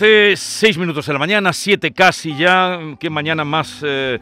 11, 0.00 0.36
6 0.36 0.78
minutos 0.78 1.06
de 1.06 1.12
la 1.12 1.18
mañana, 1.18 1.52
7 1.52 1.90
casi 1.90 2.36
ya. 2.36 2.78
Qué 3.00 3.10
mañana 3.10 3.44
más 3.44 3.82
eh, 3.84 4.20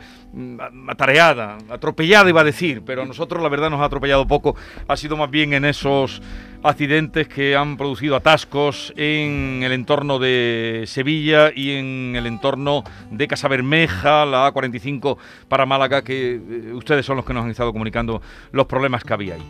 atareada, 0.88 1.58
atropellada 1.68 2.30
iba 2.30 2.40
a 2.40 2.44
decir, 2.44 2.80
pero 2.86 3.02
a 3.02 3.04
nosotros 3.04 3.42
la 3.42 3.50
verdad 3.50 3.68
nos 3.68 3.82
ha 3.82 3.84
atropellado 3.84 4.26
poco. 4.26 4.56
Ha 4.88 4.96
sido 4.96 5.18
más 5.18 5.30
bien 5.30 5.52
en 5.52 5.66
esos 5.66 6.22
accidentes 6.62 7.28
que 7.28 7.54
han 7.56 7.76
producido 7.76 8.16
atascos 8.16 8.94
en 8.96 9.60
el 9.62 9.72
entorno 9.72 10.18
de 10.18 10.84
Sevilla 10.86 11.50
y 11.54 11.72
en 11.72 12.14
el 12.16 12.24
entorno 12.24 12.82
de 13.10 13.28
Casabermeja, 13.28 14.24
la 14.24 14.50
A45 14.50 15.18
para 15.46 15.66
Málaga, 15.66 16.02
que 16.02 16.36
eh, 16.36 16.72
ustedes 16.72 17.04
son 17.04 17.16
los 17.16 17.26
que 17.26 17.34
nos 17.34 17.44
han 17.44 17.50
estado 17.50 17.74
comunicando 17.74 18.22
los 18.50 18.64
problemas 18.64 19.04
que 19.04 19.12
había 19.12 19.34
ahí. 19.34 19.46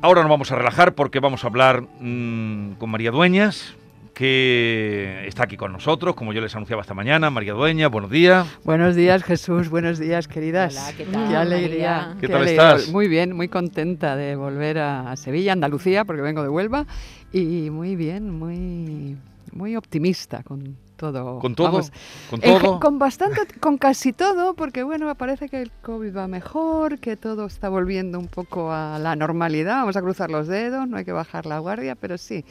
Ahora 0.00 0.22
nos 0.22 0.30
vamos 0.30 0.50
a 0.52 0.56
relajar 0.56 0.94
porque 0.94 1.20
vamos 1.20 1.44
a 1.44 1.48
hablar 1.48 1.82
mmm, 2.00 2.76
con 2.78 2.88
María 2.88 3.10
Dueñas, 3.10 3.74
que 4.14 5.24
está 5.26 5.44
aquí 5.44 5.56
con 5.56 5.72
nosotros, 5.72 6.14
como 6.14 6.32
yo 6.32 6.40
les 6.40 6.54
anunciaba 6.54 6.82
esta 6.82 6.94
mañana. 6.94 7.30
María 7.30 7.52
Dueña, 7.52 7.88
buenos 7.88 8.10
días. 8.10 8.46
Buenos 8.64 8.94
días, 8.94 9.22
Jesús. 9.24 9.68
Buenos 9.68 9.98
días, 9.98 10.28
queridas. 10.28 10.74
Hola, 10.74 10.96
¿qué 10.96 11.04
tal? 11.04 11.28
Qué 11.28 11.36
alegría. 11.36 12.08
¿Qué 12.14 12.20
qué 12.22 12.28
tal 12.28 12.42
alegría. 12.42 12.74
estás? 12.76 12.92
Muy 12.92 13.08
bien, 13.08 13.36
muy 13.36 13.48
contenta 13.48 14.16
de 14.16 14.36
volver 14.36 14.78
a 14.78 15.16
Sevilla, 15.16 15.52
Andalucía, 15.52 16.04
porque 16.04 16.22
vengo 16.22 16.42
de 16.42 16.48
Huelva. 16.48 16.86
Y 17.32 17.68
muy 17.70 17.96
bien, 17.96 18.30
muy, 18.30 19.16
muy 19.52 19.76
optimista 19.76 20.42
con 20.44 20.76
todo. 20.96 21.40
¿Con 21.40 21.54
todo? 21.54 21.72
Vamos, 21.72 21.92
¿Con 22.30 22.40
todo? 22.40 22.80
con 22.80 22.98
bastante, 22.98 23.40
con 23.58 23.78
casi 23.78 24.12
todo, 24.12 24.54
porque 24.54 24.84
bueno, 24.84 25.12
parece 25.16 25.48
que 25.48 25.62
el 25.62 25.72
COVID 25.82 26.16
va 26.16 26.28
mejor, 26.28 27.00
que 27.00 27.16
todo 27.16 27.46
está 27.46 27.68
volviendo 27.68 28.18
un 28.18 28.28
poco 28.28 28.72
a 28.72 28.98
la 29.00 29.16
normalidad. 29.16 29.80
Vamos 29.80 29.96
a 29.96 30.02
cruzar 30.02 30.30
los 30.30 30.46
dedos, 30.46 30.88
no 30.88 30.96
hay 30.96 31.04
que 31.04 31.12
bajar 31.12 31.46
la 31.46 31.58
guardia, 31.58 31.96
pero 31.96 32.16
sí, 32.16 32.44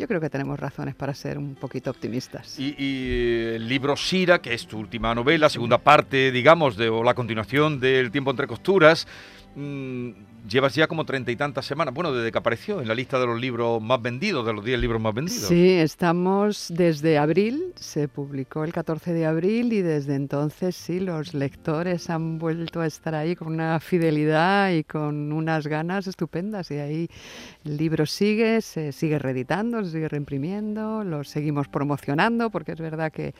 yo 0.00 0.08
creo 0.08 0.20
que 0.20 0.30
tenemos 0.30 0.58
razones 0.58 0.94
para 0.94 1.12
ser 1.12 1.36
un 1.36 1.54
poquito 1.54 1.90
optimistas. 1.90 2.58
Y, 2.58 2.74
el 3.54 3.68
libro 3.68 3.96
Sira, 3.96 4.40
que 4.40 4.54
es 4.54 4.66
tu 4.66 4.78
última 4.78 5.14
novela, 5.14 5.50
segunda 5.50 5.76
parte, 5.76 6.32
digamos, 6.32 6.78
de, 6.78 6.88
o 6.88 7.04
la 7.04 7.12
continuación 7.12 7.80
del 7.80 8.10
Tiempo 8.10 8.30
entre 8.30 8.46
Costuras, 8.46 9.06
mm, 9.56 10.10
llevas 10.48 10.74
ya 10.74 10.86
como 10.86 11.04
treinta 11.04 11.30
y 11.30 11.36
tantas 11.36 11.66
semanas, 11.66 11.94
bueno, 11.94 12.12
desde 12.12 12.32
que 12.32 12.38
apareció 12.38 12.80
en 12.80 12.88
la 12.88 12.94
lista 12.94 13.18
de 13.18 13.26
los 13.26 13.40
libros 13.40 13.80
más 13.82 14.00
vendidos, 14.00 14.46
de 14.46 14.52
los 14.52 14.64
10 14.64 14.80
libros 14.80 15.00
más 15.00 15.14
vendidos. 15.14 15.48
Sí, 15.48 15.70
estamos 15.72 16.66
desde 16.68 17.18
abril, 17.18 17.72
se 17.76 18.08
publicó 18.08 18.64
el 18.64 18.72
14 18.72 19.12
de 19.12 19.26
abril 19.26 19.72
y 19.72 19.82
desde 19.82 20.14
entonces 20.14 20.76
sí, 20.76 21.00
los 21.00 21.34
lectores 21.34 22.10
han 22.10 22.38
vuelto 22.38 22.80
a 22.80 22.86
estar 22.86 23.14
ahí 23.14 23.36
con 23.36 23.48
una 23.48 23.80
fidelidad 23.80 24.70
y 24.72 24.84
con 24.84 25.32
unas 25.32 25.66
ganas 25.66 26.06
estupendas 26.06 26.70
y 26.70 26.78
ahí 26.78 27.08
el 27.64 27.76
libro 27.76 28.06
sigue, 28.06 28.60
se 28.62 28.92
sigue 28.92 29.18
reeditando, 29.18 29.84
se 29.84 29.92
sigue 29.92 30.08
reimprimiendo, 30.08 31.04
lo 31.04 31.24
seguimos 31.24 31.68
promocionando 31.68 32.50
porque 32.50 32.72
es 32.72 32.80
verdad 32.80 33.12
que 33.12 33.34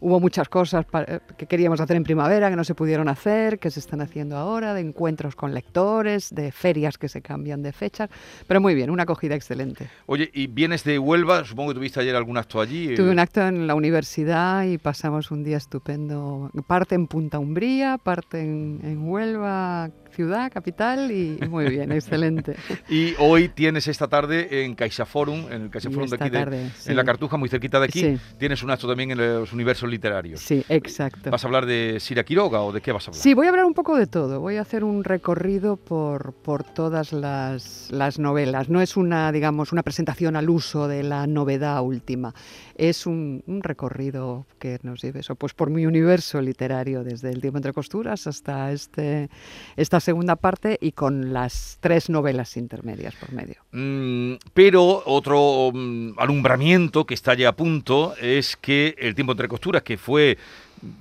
hubo 0.00 0.18
muchas 0.20 0.48
cosas 0.48 0.84
pa- 0.86 1.02
eh, 1.02 1.20
que 1.36 1.46
queríamos 1.46 1.80
hacer 1.80 1.96
en 1.96 2.04
primavera 2.04 2.50
que 2.50 2.56
no 2.56 2.64
se 2.64 2.74
pudieron 2.74 3.08
hacer, 3.08 3.58
que 3.58 3.70
se 3.70 3.80
están 3.80 4.00
haciendo 4.00 4.36
ahora, 4.36 4.74
de 4.74 4.80
encuentros 4.80 5.36
con 5.36 5.52
lectores, 5.54 6.34
de 6.34 6.52
ferias 6.52 6.98
que 6.98 7.08
se 7.08 7.20
cambian 7.22 7.62
de 7.62 7.72
fechas, 7.72 8.08
pero 8.46 8.60
muy 8.60 8.74
bien, 8.74 8.90
una 8.90 9.02
acogida 9.04 9.34
excelente. 9.34 9.88
Oye, 10.06 10.30
y 10.32 10.46
vienes 10.46 10.84
de 10.84 10.98
Huelva, 10.98 11.44
supongo 11.44 11.70
que 11.70 11.74
tuviste 11.76 12.00
ayer 12.00 12.16
algún 12.16 12.36
acto 12.38 12.60
allí. 12.60 12.94
Tuve 12.94 13.08
eh, 13.08 13.12
un 13.12 13.18
acto 13.18 13.46
en 13.46 13.66
la 13.66 13.74
universidad 13.74 14.64
y 14.64 14.78
pasamos 14.78 15.30
un 15.30 15.44
día 15.44 15.56
estupendo. 15.58 16.50
Parte 16.66 16.94
en 16.94 17.06
Punta 17.06 17.38
Umbría, 17.38 17.98
parte 17.98 18.40
en, 18.40 18.80
en 18.82 19.08
Huelva, 19.08 19.90
ciudad, 20.14 20.50
capital, 20.52 21.10
y, 21.12 21.38
muy 21.48 21.66
bien, 21.68 21.92
excelente. 21.92 22.56
Y 22.88 23.14
hoy 23.18 23.48
tienes 23.48 23.86
esta 23.88 24.08
tarde 24.08 24.64
en 24.64 24.74
CaixaForum, 24.74 25.46
en 25.52 25.62
el 25.62 25.70
CaixaForum 25.70 26.08
de 26.08 26.16
aquí, 26.16 26.24
de- 26.30 26.38
tarde, 26.38 26.70
sí. 26.78 26.90
en 26.90 26.96
la 26.96 27.04
Cartuja, 27.04 27.36
muy 27.36 27.48
cerquita 27.48 27.78
de 27.78 27.84
aquí, 27.86 28.00
Sí. 28.00 28.18
tienes 28.38 28.62
un 28.62 28.70
acto 28.70 28.88
también 28.88 29.10
en 29.12 29.18
los 29.18 29.52
universos 29.52 29.89
literarios. 29.90 30.40
Sí, 30.40 30.64
exacto. 30.68 31.30
¿Vas 31.30 31.44
a 31.44 31.46
hablar 31.46 31.66
de 31.66 31.98
Sira 32.00 32.24
Quiroga 32.24 32.62
o 32.62 32.72
de 32.72 32.80
qué 32.80 32.92
vas 32.92 33.06
a 33.06 33.10
hablar? 33.10 33.22
Sí, 33.22 33.34
voy 33.34 33.46
a 33.46 33.50
hablar 33.50 33.64
un 33.64 33.74
poco 33.74 33.96
de 33.96 34.06
todo. 34.06 34.40
Voy 34.40 34.56
a 34.56 34.62
hacer 34.62 34.84
un 34.84 35.04
recorrido 35.04 35.76
por, 35.76 36.32
por 36.32 36.64
todas 36.64 37.12
las, 37.12 37.88
las 37.90 38.18
novelas. 38.18 38.68
No 38.68 38.80
es 38.80 38.96
una, 38.96 39.32
digamos, 39.32 39.72
una 39.72 39.82
presentación 39.82 40.36
al 40.36 40.48
uso 40.48 40.88
de 40.88 41.02
la 41.02 41.26
novedad 41.26 41.82
última. 41.82 42.34
Es 42.80 43.04
un, 43.04 43.44
un 43.46 43.62
recorrido 43.62 44.46
que 44.58 44.78
nos 44.82 45.02
lleve 45.02 45.20
eso, 45.20 45.34
pues 45.34 45.52
por 45.52 45.68
mi 45.68 45.84
universo 45.84 46.40
literario, 46.40 47.04
desde 47.04 47.28
el 47.28 47.42
tiempo 47.42 47.58
entre 47.58 47.74
costuras 47.74 48.26
hasta 48.26 48.72
este, 48.72 49.28
esta 49.76 50.00
segunda 50.00 50.36
parte 50.36 50.78
y 50.80 50.92
con 50.92 51.34
las 51.34 51.76
tres 51.80 52.08
novelas 52.08 52.56
intermedias 52.56 53.14
por 53.16 53.32
medio. 53.32 53.56
Mm, 53.72 54.36
pero 54.54 55.02
otro 55.04 55.70
mm, 55.74 56.12
alumbramiento 56.16 57.04
que 57.04 57.12
está 57.12 57.34
ya 57.34 57.50
a 57.50 57.52
punto 57.52 58.14
es 58.18 58.56
que 58.56 58.96
El 58.98 59.14
tiempo 59.14 59.32
entre 59.32 59.48
costuras, 59.48 59.82
que 59.82 59.98
fue 59.98 60.38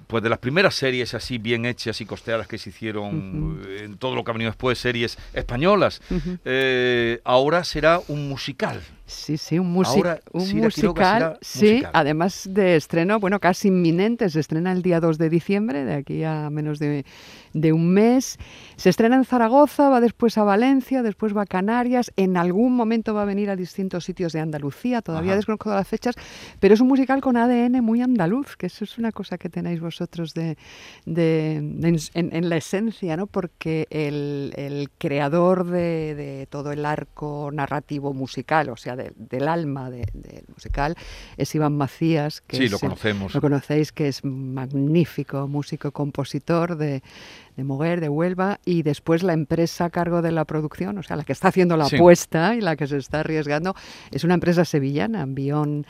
pues 0.08 0.22
de 0.22 0.30
las 0.30 0.40
primeras 0.40 0.76
series 0.76 1.14
así 1.14 1.38
bien 1.38 1.66
hechas 1.66 2.02
y 2.02 2.06
costeadas 2.06 2.48
que 2.48 2.58
se 2.58 2.72
hicieron 2.72 3.62
eh, 3.66 3.84
en 3.86 3.98
todo 3.98 4.16
lo 4.16 4.24
que 4.26 4.32
ha 4.32 4.34
venido 4.34 4.52
después, 4.52 4.78
series 4.78 5.18
españolas, 5.34 6.02
eh, 6.44 7.22
ahora 7.24 7.64
será 7.64 8.02
un 8.10 8.28
musical. 8.28 8.82
Sí, 9.10 9.38
sí, 9.38 9.58
un, 9.58 9.76
Ahora 9.86 10.20
un 10.34 10.46
Quiroga 10.46 10.66
musical, 10.66 11.38
sí, 11.42 11.66
musical. 11.72 11.92
además 11.96 12.48
de 12.52 12.76
estreno, 12.76 13.20
bueno, 13.20 13.40
casi 13.40 13.70
inminente, 13.70 14.30
se 14.30 14.40
estrena 14.40 14.72
el 14.72 14.84
día 14.84 15.00
2 15.00 15.18
de 15.18 15.30
diciembre, 15.32 15.84
de 15.84 15.96
aquí 15.96 16.24
a 16.24 16.50
menos 16.52 16.78
de, 16.78 17.06
de 17.54 17.74
un 17.74 17.90
mes. 17.92 18.38
Se 18.76 18.90
estrena 18.92 19.16
en 19.16 19.26
Zaragoza, 19.26 19.90
va 19.90 20.00
después 20.00 20.38
a 20.38 20.44
Valencia, 20.44 21.02
después 21.02 21.36
va 21.36 21.42
a 21.42 21.46
Canarias, 21.48 22.12
en 22.18 22.38
algún 22.38 22.76
momento 22.76 23.16
va 23.16 23.24
a 23.24 23.26
venir 23.26 23.50
a 23.50 23.56
distintos 23.56 24.06
sitios 24.06 24.32
de 24.32 24.42
Andalucía, 24.42 25.02
todavía 25.02 25.32
Ajá. 25.32 25.38
desconozco 25.38 25.72
las 25.72 25.88
fechas, 25.88 26.14
pero 26.60 26.76
es 26.76 26.80
un 26.80 26.88
musical 26.88 27.20
con 27.20 27.36
ADN 27.36 27.82
muy 27.84 28.02
andaluz, 28.02 28.56
que 28.58 28.68
eso 28.68 28.84
es 28.84 29.00
una 29.00 29.12
cosa 29.12 29.40
que 29.40 29.50
tenéis 29.50 29.80
vosotros 29.82 30.36
de, 30.36 30.56
de- 31.06 31.62
de- 31.64 32.00
en, 32.14 32.30
en 32.36 32.48
la 32.50 32.58
esencia, 32.58 33.18
¿no? 33.18 33.26
Porque 33.26 33.88
el, 33.90 34.54
el 34.56 34.92
creador 35.00 35.66
de, 35.66 36.14
de 36.14 36.48
todo 36.48 36.72
el 36.72 36.86
arco 36.86 37.50
narrativo 37.52 38.14
musical, 38.14 38.70
o 38.70 38.78
sea, 38.78 38.96
de- 39.00 39.14
del 39.16 39.48
alma 39.48 39.90
de- 39.90 40.08
del 40.14 40.44
musical, 40.54 40.96
es 41.38 41.56
Iván 41.56 41.76
Macías, 41.76 42.42
que 42.42 42.58
sí, 42.58 42.64
es 42.66 42.72
lo 42.72 42.78
conocemos. 42.80 43.34
lo 43.34 43.42
conocéis, 43.42 43.92
que 43.92 44.08
es 44.08 44.24
magnífico 44.24 45.48
músico, 45.48 45.92
compositor 45.92 46.76
de, 46.78 47.02
de 47.58 47.64
Moguer, 47.64 48.00
de 48.02 48.10
Huelva, 48.10 48.60
y 48.66 48.84
después 48.84 49.24
la 49.24 49.34
empresa 49.34 49.86
a 49.86 49.90
cargo 49.90 50.22
de 50.22 50.32
la 50.32 50.46
producción, 50.46 50.98
o 50.98 51.04
sea, 51.04 51.16
la 51.16 51.24
que 51.24 51.34
está 51.34 51.48
haciendo 51.48 51.76
la 51.78 51.86
Sí. 51.86 51.96
apuesta 51.96 52.56
y 52.56 52.62
la 52.62 52.76
que 52.76 52.86
se 52.88 52.98
está 52.98 53.22
arriesgando, 53.22 53.74
es 54.12 54.24
una 54.24 54.36
empresa 54.36 54.64
sevillana, 54.66 55.26
Bion 55.28 55.86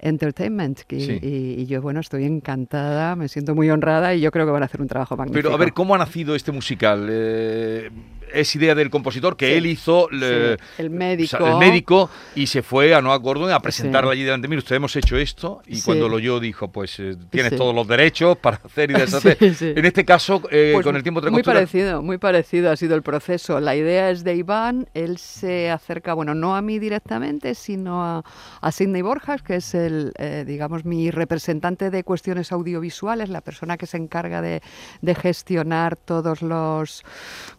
Entertainment, 0.00 0.80
y, 0.92 1.00
Sí. 1.00 1.18
y- 1.20 1.60
y 1.62 1.66
yo, 1.66 1.82
bueno, 1.82 1.98
estoy 2.00 2.24
encantada, 2.24 3.16
me 3.16 3.26
siento 3.28 3.54
muy 3.56 3.68
honrada 3.70 4.14
y 4.14 4.20
yo 4.20 4.30
creo 4.30 4.46
que 4.46 4.52
van 4.52 4.62
a 4.62 4.66
hacer 4.66 4.80
un 4.80 4.86
trabajo 4.86 5.16
magnífico. 5.16 5.42
Pero 5.42 5.54
a 5.54 5.58
ver, 5.58 5.72
¿cómo 5.72 5.94
ha 5.94 5.98
nacido 5.98 6.36
este 6.36 6.52
musical? 6.52 7.08
Eh, 7.10 7.90
es 8.32 8.54
idea 8.56 8.74
del 8.74 8.90
compositor 8.90 9.36
que 9.36 9.46
Sí, 9.48 9.52
él 9.54 9.66
hizo 9.66 10.08
Sí, 10.10 10.16
le- 10.16 10.52
el 10.78 10.86
o 10.88 10.90
médico. 10.90 11.36
sea, 11.38 11.52
el 11.52 11.56
médico 11.58 12.10
y 12.34 12.46
se 12.46 12.62
fue 12.62 12.94
a 12.94 13.00
Noah 13.02 13.16
Gordon 13.18 13.50
a 13.52 13.60
presentarlo 13.60 14.10
Sí. 14.10 14.18
allí 14.18 14.24
delante. 14.24 14.48
Mire, 14.48 14.58
usted 14.58 14.76
hemos 14.76 14.94
hecho 14.96 15.16
esto 15.16 15.62
y 15.66 15.76
Sí. 15.76 15.82
cuando 15.84 16.08
lo 16.08 16.16
oyó 16.16 16.40
dijo, 16.40 16.68
pues 16.68 16.98
eh, 17.00 17.16
tienes 17.30 17.52
Sí. 17.52 17.56
todos 17.58 17.74
los 17.74 17.86
derechos 17.88 18.36
para 18.38 18.60
hacer 18.64 18.90
y 18.90 18.94
deshacer. 19.34 19.36
Sí, 19.38 19.54
sí. 19.54 19.72
En 19.76 19.84
este 19.84 20.04
caso, 20.04 20.42
eh, 20.50 20.70
Pues 20.74 20.84
con 20.84 20.96
el 20.96 21.02
tiempo 21.02 21.20
entre 21.20 21.30
Muy 21.30 21.42
parecido, 21.42 22.02
muy 22.02 22.18
parecido 22.18 22.70
ha 22.70 22.76
sido 22.76 22.94
el 22.94 23.02
proceso. 23.02 23.60
La 23.60 23.74
idea 23.76 24.10
es 24.10 24.24
de 24.24 24.34
Iván, 24.36 24.88
él 24.94 25.18
se 25.18 25.70
acerca, 25.70 26.14
bueno, 26.14 26.34
no 26.34 26.56
a 26.56 26.62
mí 26.62 26.78
directamente, 26.78 27.54
sino 27.54 28.04
a, 28.04 28.24
a 28.60 28.72
Sidney 28.72 29.02
Borjas, 29.02 29.42
que 29.42 29.56
es 29.56 29.74
el, 29.74 30.12
eh, 30.18 30.44
digamos, 30.46 30.84
mi 30.84 31.10
representante 31.10 31.90
de 31.90 32.04
cuestiones 32.04 32.52
audiovisuales, 32.52 33.28
la 33.28 33.40
persona 33.40 33.76
que 33.76 33.86
se 33.86 33.96
encarga 33.96 34.42
de, 34.42 34.62
de 35.02 35.14
gestionar 35.14 35.96
todos 35.96 36.42
los... 36.42 37.02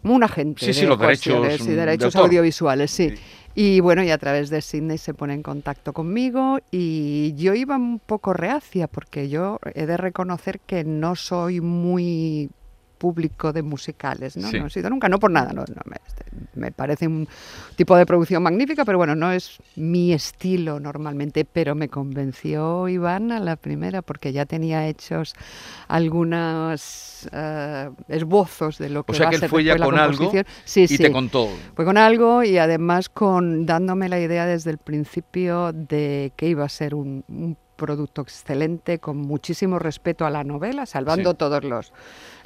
como 0.02 0.14
un 0.14 0.22
Sí, 0.66 0.74
sí, 0.74 0.86
los 0.86 0.98
derechos, 0.98 1.60
y 1.60 1.68
de 1.68 1.76
derechos 1.76 2.16
audiovisuales, 2.16 2.90
sí. 2.90 3.10
Sí. 3.10 3.16
Y 3.54 3.80
bueno, 3.80 4.02
y 4.04 4.10
a 4.10 4.18
través 4.18 4.48
de 4.48 4.62
Sidney 4.62 4.98
se 4.98 5.12
pone 5.12 5.34
en 5.34 5.42
contacto 5.42 5.92
conmigo 5.92 6.60
y 6.70 7.34
yo 7.34 7.54
iba 7.54 7.76
un 7.76 7.98
poco 7.98 8.32
reacia 8.32 8.86
porque 8.86 9.28
yo 9.28 9.58
he 9.74 9.86
de 9.86 9.96
reconocer 9.96 10.60
que 10.60 10.84
no 10.84 11.16
soy 11.16 11.60
muy 11.60 12.50
público 13.00 13.50
de 13.50 13.62
musicales, 13.62 14.36
¿no? 14.36 14.48
Sí. 14.50 14.60
No 14.60 14.66
he 14.66 14.70
sido 14.70 14.90
nunca, 14.90 15.08
no 15.08 15.18
por 15.18 15.30
nada, 15.30 15.54
no, 15.54 15.62
no, 15.62 15.82
me, 15.86 15.96
este, 16.06 16.24
me 16.54 16.70
parece 16.70 17.06
un 17.06 17.26
tipo 17.74 17.96
de 17.96 18.04
producción 18.04 18.42
magnífica, 18.42 18.84
pero 18.84 18.98
bueno, 18.98 19.14
no 19.14 19.32
es 19.32 19.58
mi 19.74 20.12
estilo 20.12 20.78
normalmente, 20.78 21.46
pero 21.46 21.74
me 21.74 21.88
convenció 21.88 22.88
Iván 22.88 23.32
a 23.32 23.40
la 23.40 23.56
primera 23.56 24.02
porque 24.02 24.34
ya 24.34 24.44
tenía 24.44 24.86
hechos 24.86 25.34
algunos 25.88 27.26
eh, 27.32 27.88
esbozos 28.08 28.76
de 28.76 28.90
lo 28.90 29.04
que 29.04 29.12
o 29.12 29.14
sea 29.14 29.26
va 29.26 29.30
que 29.30 29.36
él 29.36 29.48
fue 29.48 29.64
ya 29.64 29.78
con 29.78 29.98
algo. 29.98 30.30
Sí, 30.64 30.82
y 30.82 30.88
sí. 30.88 30.98
te 30.98 31.10
contó. 31.10 31.48
Fue 31.74 31.86
con 31.86 31.96
algo 31.96 32.44
y 32.44 32.58
además 32.58 33.08
con 33.08 33.64
dándome 33.64 34.10
la 34.10 34.20
idea 34.20 34.44
desde 34.44 34.70
el 34.72 34.78
principio 34.78 35.72
de 35.72 36.32
que 36.36 36.48
iba 36.48 36.66
a 36.66 36.68
ser 36.68 36.94
un, 36.94 37.24
un 37.28 37.56
producto 37.80 38.20
excelente, 38.20 38.98
con 38.98 39.16
muchísimo 39.16 39.78
respeto 39.78 40.26
a 40.26 40.30
la 40.30 40.44
novela, 40.44 40.84
salvando 40.84 41.34
todos 41.34 41.64
los 41.64 41.92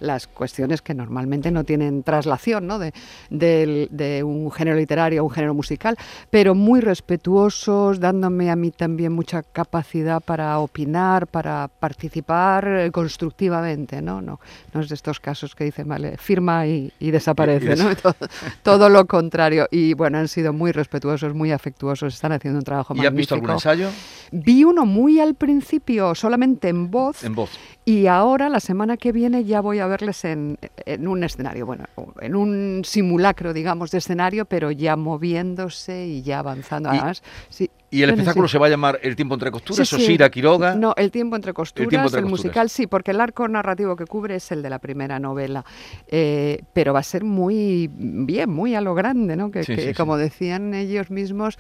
las 0.00 0.26
cuestiones 0.26 0.82
que 0.82 0.94
normalmente 0.94 1.50
no 1.50 1.64
tienen 1.64 2.02
traslación 2.02 2.66
¿no? 2.66 2.78
De, 2.78 2.92
de, 3.31 4.22
un 4.22 4.50
género 4.50 4.76
literario 4.76 5.20
a 5.20 5.25
un 5.25 5.31
género 5.31 5.54
musical, 5.54 5.96
pero 6.31 6.54
muy 6.54 6.81
respetuosos, 6.81 8.00
dándome 8.00 8.50
a 8.50 8.56
mí 8.56 8.70
también 8.70 9.12
mucha 9.12 9.42
capacidad 9.42 10.20
para 10.20 10.58
opinar, 10.58 11.26
para 11.26 11.69
participar 11.69 12.69
eh, 12.69 12.90
constructivamente, 12.90 14.02
¿no? 14.02 14.20
No, 14.20 14.40
no 14.72 14.81
es 14.81 14.88
de 14.88 14.94
estos 14.94 15.20
casos 15.20 15.54
que 15.54 15.64
dicen, 15.64 15.88
vale, 15.88 16.16
firma 16.16 16.66
y, 16.66 16.92
desaparece, 17.00 17.76
¿no? 17.76 17.94
Todo, 18.04 18.14
todo, 18.62 18.88
lo 18.88 19.06
contrario. 19.06 19.69
Y 19.70 19.94
bueno, 19.94 20.19
han 20.19 20.28
sido 20.28 20.52
muy 20.52 20.72
respetuosos, 20.72 21.34
muy 21.34 21.52
afectuosos, 21.52 22.14
están 22.14 22.32
haciendo 22.32 22.58
un 22.58 22.64
trabajo 22.64 22.94
magnífico. 22.94 23.04
¿Y 23.04 23.06
has 23.06 23.16
visto 23.16 23.34
algún 23.34 23.50
ensayo? 23.50 23.90
Vi 24.32 24.64
uno 24.64 24.84
muy 24.84 25.20
al 25.25 25.35
principio, 25.35 26.15
solamente 26.15 26.69
en 26.69 26.91
voz. 26.91 27.25
En 27.25 27.35
voz. 27.35 27.50
Y 27.85 28.06
ahora, 28.06 28.49
la 28.49 28.61
semana 28.61 28.97
que 28.97 29.12
viene, 29.12 29.44
ya 29.44 29.61
voy 29.61 29.81
a 29.81 29.87
verles 29.87 30.25
en, 30.25 30.59
en, 30.87 31.09
un 31.09 31.25
escenario, 31.25 31.67
bueno, 31.67 31.85
en 32.21 32.37
un 32.37 32.82
simulacro, 32.85 33.53
digamos, 33.53 33.91
de 33.91 33.99
escenario, 33.99 34.44
pero 34.44 34.71
ya 34.71 34.97
moviéndose 34.97 36.06
y 36.06 36.23
ya 36.23 36.38
avanzando. 36.38 36.91
Además, 36.91 37.23
sí, 37.49 37.71
¿Y 37.94 38.02
el 38.02 38.11
espectáculo 38.11 38.49
se 38.49 38.58
va 38.58 38.67
a 38.67 38.70
llamar 38.70 38.99
El 39.02 39.14
tiempo 39.14 39.35
entre 39.35 39.52
costuras 39.52 39.93
o 39.93 39.99
Sira 39.99 40.29
Quiroga? 40.29 40.75
No, 40.75 40.94
El 40.96 41.12
tiempo 41.12 41.37
entre 41.37 41.52
costuras, 41.52 42.12
el, 42.14 42.25
musical 42.25 42.69
sí, 42.69 42.88
porque 42.88 43.12
el 43.12 43.20
arco 43.20 43.46
narrativo 43.46 43.94
que 43.94 44.05
cubre 44.05 44.35
es 44.35 44.50
el 44.50 44.62
de 44.62 44.70
la 44.70 44.81
primera 44.81 45.20
novela, 45.20 45.64
eh, 46.08 46.64
pero 46.73 46.93
va 46.93 46.99
a 46.99 47.05
ser 47.05 47.23
muy 47.23 47.88
bien, 47.93 48.50
muy 48.50 48.75
a 48.75 48.81
lo 48.81 48.96
grande, 48.96 49.37
¿no? 49.37 49.52
Que, 49.52 49.94
como 49.96 50.17
decían 50.17 50.75
ellos 50.75 51.11
mismos, 51.11 51.56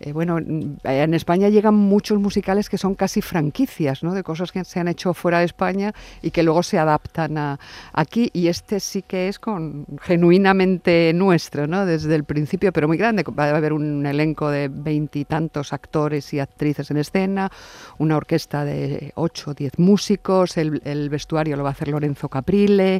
eh, 0.00 0.12
bueno, 0.12 0.38
en 0.38 1.14
España 1.14 1.48
llegan 1.50 1.74
muchos 1.74 2.18
musicales 2.18 2.68
que 2.68 2.78
son 2.78 2.96
casi 2.96 3.22
franquicias, 3.22 4.02
¿no? 4.02 4.12
De 4.12 4.24
cosas 4.24 4.50
que 4.50 4.64
se 4.64 4.80
han 4.80 4.88
hecho 4.88 5.14
fuera 5.14 5.38
de 5.38 5.44
España 5.44 5.92
y 6.20 6.32
que 6.32 6.42
luego 6.42 6.64
se 6.64 6.80
adaptan 6.80 7.38
a, 7.38 7.60
aquí 7.92 8.28
y 8.32 8.48
este 8.48 8.80
sí 8.80 9.02
que 9.02 9.28
es 9.28 9.38
con 9.38 9.86
genuinamente 10.02 11.12
nuestro, 11.14 11.68
¿no? 11.68 11.86
Desde 11.86 12.16
el 12.16 12.24
principio, 12.24 12.72
pero 12.72 12.88
muy 12.88 12.96
grande. 12.96 13.22
Va 13.22 13.44
a 13.44 13.56
haber 13.56 13.72
un 13.72 14.04
elenco 14.04 14.50
de 14.50 14.68
veintitantos 14.68 15.72
actores 15.76 16.34
y 16.34 16.40
actrices 16.40 16.90
en 16.90 16.96
escena, 16.96 17.52
una 17.98 18.16
orquesta 18.16 18.64
de 18.64 19.12
8 19.14 19.50
o 19.50 19.54
10 19.54 19.78
músicos, 19.78 20.56
el, 20.56 21.08
vestuario 21.08 21.56
lo 21.56 21.62
va 21.62 21.70
a 21.70 21.72
hacer 21.72 21.88
Lorenzo 21.88 22.28
Caprile, 22.28 22.98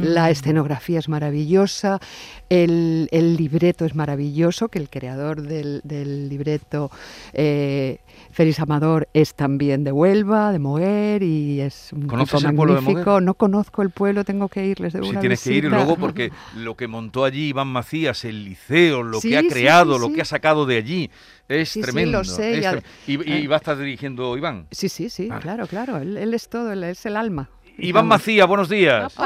la 0.00 0.30
escenografía 0.30 0.98
es 0.98 1.08
maravillosa, 1.08 2.00
el, 2.48 3.08
libreto 3.10 3.84
es 3.84 3.94
maravilloso, 3.94 4.68
que 4.68 4.78
el 4.78 4.88
creador 4.88 5.42
del, 5.42 5.82
libreto... 6.28 6.90
Eh, 7.34 7.98
Félix 8.30 8.60
Amador 8.60 9.08
es 9.12 9.34
también 9.34 9.84
de 9.84 9.92
Huelva, 9.92 10.52
de 10.52 10.58
Moguer 10.58 11.22
y 11.22 11.60
es 11.60 11.92
un 11.92 12.06
¿Conoces 12.06 12.42
el 12.44 12.54
pueblo 12.54 12.80
de 12.80 13.20
No 13.20 13.34
conozco 13.34 13.82
el 13.82 13.90
pueblo, 13.90 14.24
tengo 14.24 14.48
que 14.48 14.66
irles 14.66 14.94
de 14.94 15.02
Sí, 15.02 15.16
tienes 15.20 15.42
que 15.42 15.52
ir 15.52 15.64
luego 15.64 15.96
porque 15.96 16.32
lo 16.56 16.76
que 16.76 16.88
montó 16.88 17.24
allí 17.24 17.48
Iván 17.48 17.68
Macías, 17.68 18.24
el 18.24 18.44
liceo, 18.44 19.02
lo 19.02 19.20
que 19.20 19.36
ha 19.36 19.42
creado, 19.42 19.98
lo 19.98 20.12
que 20.12 20.22
ha 20.22 20.24
sacado 20.24 20.64
de 20.66 20.76
allí, 20.76 21.10
es 21.48 21.72
tremendo. 21.72 22.24
Sí, 22.24 22.30
lo 22.30 22.36
sé. 22.36 22.82
y, 23.06 23.32
y, 23.32 23.46
va 23.46 23.56
a 23.56 23.58
estar 23.58 23.76
dirigiendo 23.76 24.36
Iván. 24.36 24.66
Sí, 24.70 24.88
sí, 24.88 25.10
sí, 25.10 25.28
ah. 25.30 25.38
claro, 25.40 25.66
claro. 25.66 25.98
Él, 25.98 26.34
es 26.34 26.48
todo, 26.48 26.72
él 26.72 26.84
es 26.84 27.04
el 27.06 27.16
alma. 27.16 27.50
Iván 27.78 28.06
Macías, 28.06 28.46
buenos 28.46 28.68
días. 28.68 29.14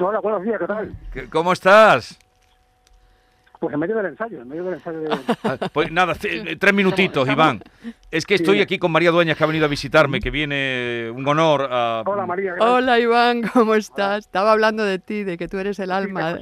Hola, 0.00 0.20
buenos 0.20 0.44
días, 0.44 0.60
¿qué 0.60 0.66
tal? 0.66 0.96
¿Cómo 1.30 1.52
estás? 1.52 2.18
Pues 3.58 3.74
en 3.74 3.80
medio 3.80 3.96
del 3.96 4.06
ensayo, 4.06 4.40
en 4.40 4.48
medio 4.48 4.64
del 4.64 4.74
ensayo. 4.74 5.00
De... 5.00 5.08
Ah, 5.44 5.56
pues 5.72 5.90
nada, 5.90 6.14
tres 6.14 6.74
minutitos, 6.74 7.28
Iván. 7.28 7.62
Es 8.10 8.26
que 8.26 8.34
estoy 8.34 8.60
aquí 8.60 8.78
con 8.78 8.92
María 8.92 9.10
Dueñas, 9.10 9.36
que 9.36 9.44
ha 9.44 9.46
venido 9.46 9.66
a 9.66 9.68
visitarme, 9.68 10.20
que 10.20 10.30
viene 10.30 11.10
un 11.14 11.26
honor 11.26 11.68
a... 11.70 12.02
Hola, 12.06 12.26
María. 12.26 12.54
Hola, 12.60 12.98
Iván, 12.98 13.42
¿cómo 13.52 13.74
estás? 13.74 14.26
Estaba 14.26 14.52
hablando 14.52 14.84
de 14.84 14.98
ti, 14.98 15.24
de 15.24 15.36
que 15.36 15.48
tú 15.48 15.58
eres 15.58 15.78
el 15.78 15.90
alma. 15.90 16.38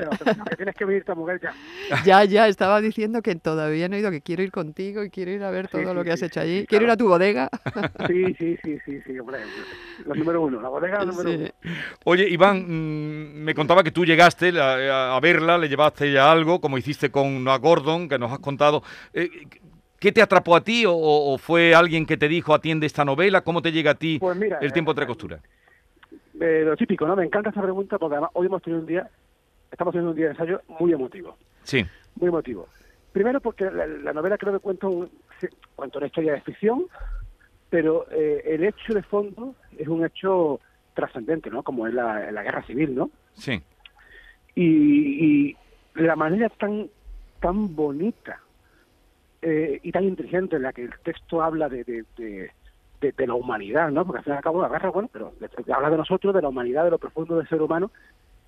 que 0.49 0.57
tienes 0.57 0.75
que 0.75 0.85
venir 0.85 1.01
esta 1.01 1.15
mujer 1.15 1.41
ya. 1.43 1.55
Ya, 2.05 2.25
ya, 2.25 2.49
estaba 2.49 2.81
diciendo 2.81 3.23
que 3.23 3.35
todavía 3.37 3.89
no 3.89 3.97
he 3.97 4.01
ido, 4.01 4.11
que 4.11 4.21
quiero 4.21 4.43
ir 4.43 4.51
contigo 4.51 5.03
y 5.03 5.11
quiero 5.11 5.31
ir 5.31 5.43
a 5.43 5.51
ver 5.51 5.69
todo 5.69 5.95
lo 5.95 6.05
que 6.05 6.13
has 6.13 6.23
hecho 6.23 6.41
allí. 6.41 6.67
quiero 6.67 6.85
ir 6.85 6.91
a 6.91 6.97
tu 6.97 7.09
bodega. 7.09 7.49
Sí, 8.07 8.35
sí, 8.39 8.57
sí, 8.63 8.79
sí, 8.85 9.01
sí, 9.07 9.19
hombre. 9.19 9.41
La 10.05 10.15
número 10.15 10.43
uno, 10.43 10.61
la 10.61 10.69
bodega 10.69 11.05
número 11.05 11.31
uno. 11.31 11.49
Oye, 12.05 12.29
Iván, 12.29 12.65
mm, 12.67 13.43
me 13.43 13.55
contaba 13.55 13.83
que 13.83 13.91
tú 13.91 14.05
llegaste 14.05 14.53
a, 14.61 15.19
verla, 15.21 15.59
le 15.59 15.69
llevaste 15.69 16.13
ya 16.13 16.31
algo, 16.31 16.61
como 16.61 16.79
hiciste 16.79 17.06
con 17.11 17.45
Noah 17.45 17.59
Gordon, 17.59 18.09
que 18.09 18.19
nos 18.19 18.33
has 18.33 18.39
contado. 18.39 18.83
Eh, 19.13 19.31
¿Qué 19.99 20.13
te 20.13 20.23
atrapó 20.23 20.55
a 20.55 20.61
ti 20.63 20.85
o, 20.87 21.37
fue 21.39 21.75
alguien 21.75 22.05
que 22.05 22.17
te 22.17 22.29
dijo 22.29 22.55
atiende 22.55 22.87
esta 22.87 23.05
novela? 23.05 23.41
¿Cómo 23.41 23.63
te 23.63 23.73
llega 23.73 23.93
a 23.93 23.95
ti 23.95 24.19
pues 24.19 24.39
el 24.61 24.73
tiempo 24.73 24.91
entre 24.91 25.07
costuras? 25.07 25.41
Eh, 26.39 26.63
lo 26.65 26.77
típico, 26.77 27.07
¿no? 27.07 27.17
Me 27.17 27.25
encanta 27.25 27.49
esta 27.49 27.63
pregunta 27.63 27.99
porque 27.99 28.15
además 28.15 28.31
hoy 28.35 28.47
hemos 28.47 28.63
tenido 28.63 28.81
un 28.81 28.87
día, 28.87 29.09
estamos 29.71 29.93
teniendo 29.93 30.11
un 30.11 30.17
día 30.17 30.27
de 30.27 30.33
ensayo 30.33 30.61
muy 30.81 30.93
emotivo. 30.93 31.37
Sí. 31.63 31.85
Muy 32.17 32.29
emotivo. 32.29 32.69
Primero 33.13 33.41
porque 33.41 33.71
la, 33.71 34.13
novela 34.13 34.37
creo 34.37 34.53
que 34.53 34.59
cuenta, 34.59 34.87
un, 34.87 35.11
cuenta 35.75 35.99
una 35.99 36.07
historia 36.09 36.35
de 36.35 36.43
ficción, 36.43 36.85
pero 37.71 38.07
eh, 38.11 38.43
el 38.45 38.65
hecho 38.65 38.93
de 38.93 39.03
fondo 39.03 39.55
es 39.79 39.89
un 39.89 40.05
hecho 40.05 40.61
trascendente, 40.93 41.49
¿no? 41.49 41.63
Como 41.63 41.87
es 41.87 41.95
la, 41.95 42.31
guerra 42.43 42.63
civil, 42.65 42.95
¿no? 42.95 43.11
Sí. 43.33 43.63
Y, 44.55 45.49
y 45.49 45.57
la 45.97 46.17
manera 46.17 46.49
tan 46.49 46.89
tan 47.41 47.75
bonita 47.75 48.41
eh, 49.43 49.81
y 49.83 49.93
tan 49.93 50.05
inteligente 50.05 50.57
en 50.57 50.63
la 50.63 50.73
que 50.73 50.83
el 50.83 50.99
texto 51.05 51.43
habla 51.43 51.69
de, 51.69 51.85
de, 51.85 52.51
de, 53.01 53.27
la 53.27 53.35
humanidad, 53.35 53.91
¿no? 53.91 54.05
Porque 54.05 54.19
al 54.19 54.25
fin 54.25 54.33
y 54.33 54.37
al 54.37 54.43
cabo 54.43 54.63
la 54.63 54.69
guerra, 54.69 54.91
bueno, 54.91 55.09
pero 55.13 55.33
habla 55.73 55.91
de 55.91 55.97
nosotros, 55.99 56.35
de 56.35 56.43
la 56.43 56.49
humanidad, 56.49 56.85
de 56.85 56.91
lo 56.91 56.99
profundo 56.99 57.37
del 57.37 57.49
ser 57.49 57.61
humano, 57.61 57.91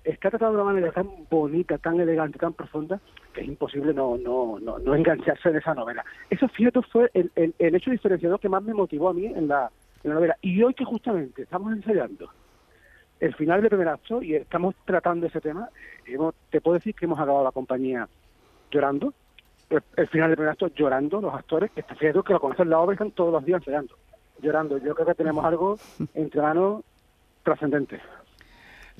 está 0.03 0.29
tratado 0.29 0.51
de 0.51 0.57
una 0.57 0.71
manera 0.73 0.91
tan 0.91 1.07
bonita, 1.29 1.77
tan 1.77 1.99
elegante, 1.99 2.39
tan 2.39 2.53
profunda, 2.53 2.99
que 3.33 3.41
es 3.41 3.47
imposible 3.47 3.93
no, 3.93 4.17
no, 4.17 4.59
no, 4.59 4.79
no 4.79 4.95
engancharse 4.95 5.49
en 5.49 5.57
esa 5.57 5.73
novela. 5.73 6.03
Eso, 6.29 6.47
fíjate, 6.47 6.81
fue 6.81 7.09
el, 7.13 7.31
el, 7.35 7.53
el, 7.59 7.75
hecho 7.75 7.91
diferenciador 7.91 8.39
que 8.39 8.49
más 8.49 8.63
me 8.63 8.73
motivó 8.73 9.09
a 9.09 9.13
mí 9.13 9.27
en 9.27 9.47
la, 9.47 9.71
en 10.03 10.09
la 10.09 10.15
novela. 10.15 10.37
Y 10.41 10.61
hoy 10.63 10.73
que 10.73 10.85
justamente 10.85 11.43
estamos 11.43 11.71
ensayando 11.73 12.29
el 13.19 13.35
final 13.35 13.61
del 13.61 13.69
primer 13.69 13.89
acto 13.89 14.21
y 14.21 14.35
estamos 14.35 14.75
tratando 14.85 15.27
ese 15.27 15.41
tema, 15.41 15.69
hemos, 16.05 16.33
te 16.49 16.61
puedo 16.61 16.75
decir 16.75 16.95
que 16.95 17.05
hemos 17.05 17.19
acabado 17.19 17.43
la 17.43 17.51
compañía 17.51 18.07
llorando, 18.71 19.13
el, 19.69 20.07
final 20.07 20.29
del 20.29 20.37
primer 20.37 20.51
acto 20.53 20.67
llorando 20.67 21.21
los 21.21 21.33
actores, 21.33 21.71
que 21.71 21.81
está 21.81 21.95
cierto 21.95 22.23
que 22.23 22.33
lo 22.33 22.39
conocen 22.39 22.69
la 22.69 22.79
obra 22.79 22.93
y 22.93 22.95
están 22.95 23.11
todos 23.11 23.33
los 23.33 23.45
días 23.45 23.61
llorando, 23.65 23.95
llorando. 24.41 24.77
Yo 24.77 24.95
creo 24.95 25.07
que 25.07 25.15
tenemos 25.15 25.45
algo 25.45 25.77
entre 26.13 26.41
manos 26.41 26.83
trascendente. 27.43 27.99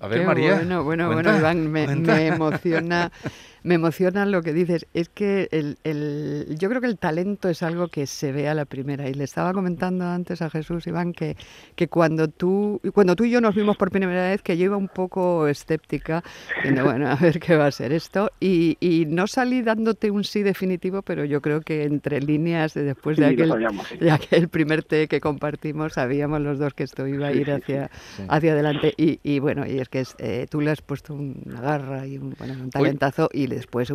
A 0.01 0.07
ver, 0.07 0.26
María. 0.26 0.56
Bueno, 0.56 0.83
bueno, 0.83 1.11
bueno, 1.11 1.38
Iván, 1.38 1.69
me, 1.71 1.85
me 1.88 2.28
emociona 2.28 3.11
me 3.63 3.75
emociona 3.75 4.25
lo 4.25 4.42
que 4.42 4.54
dices. 4.54 4.85
Es 4.94 5.09
que 5.09 5.47
el, 5.51 5.78
el, 5.83 6.56
yo 6.57 6.69
creo 6.69 6.81
que 6.81 6.87
el 6.87 6.97
talento 6.97 7.49
es 7.49 7.63
algo 7.63 7.87
que 7.87 8.07
se 8.07 8.31
ve 8.31 8.47
a 8.47 8.54
la 8.54 8.66
primera. 8.66 9.09
Y 9.09 9.13
le 9.13 9.23
estaba 9.23 9.54
comentando 9.54 10.06
antes 10.06 10.42
a 10.42 10.49
Jesús, 10.49 10.87
Iván, 10.87 11.13
que, 11.13 11.35
que 11.75 11.87
cuando, 11.87 12.28
tú, 12.28 12.81
cuando 12.94 13.16
tú 13.16 13.25
y 13.25 13.31
yo 13.31 13.42
nos 13.42 13.56
vimos 13.56 13.78
por 13.78 13.92
primera 13.92 14.30
vez, 14.30 14.42
que 14.42 14.57
yo 14.57 14.66
iba 14.66 14.78
un 14.78 14.87
poco 14.87 15.47
escéptica, 15.47 16.23
diciendo, 16.57 16.83
bueno, 16.83 17.09
a 17.09 17.16
ver 17.16 17.39
qué 17.39 17.56
va 17.56 17.68
a 17.68 17.71
ser 17.71 17.92
esto. 17.92 18.31
Y, 18.39 18.78
y 18.80 19.06
no 19.06 19.28
salí 19.28 19.61
dándote 19.61 20.11
un 20.11 20.23
sí 20.23 20.44
definitivo, 20.44 21.01
pero 21.01 21.25
yo 21.25 21.42
creo 21.42 21.61
que 21.61 21.83
entre 21.83 22.21
líneas, 22.21 22.73
después 22.73 23.18
de, 23.18 23.25
aquel, 23.25 23.54
de 23.99 24.11
aquel 24.11 24.47
primer 24.47 24.83
té 24.83 25.07
que 25.07 25.19
compartimos, 25.19 25.94
sabíamos 25.94 26.42
los 26.42 26.59
dos 26.59 26.73
que 26.73 26.83
esto 26.83 27.07
iba 27.07 27.28
a 27.28 27.33
ir 27.33 27.51
hacia, 27.51 27.89
hacia 28.28 28.54
adelante. 28.54 28.94
Y, 28.97 29.19
y, 29.23 29.39
bueno, 29.39 29.66
y 29.66 29.80
es 29.80 29.89
que 29.89 30.04
eh, 30.19 30.47
tú 30.49 30.61
le 30.61 30.71
has 30.71 30.81
puesto 30.81 31.13
una 31.13 31.61
garra 31.61 32.07
y 32.07 32.18
un, 32.18 32.35
bueno, 32.37 32.54
un 32.54 32.69
talentazo. 32.69 33.30
Y 33.33 33.48
después 33.56 33.91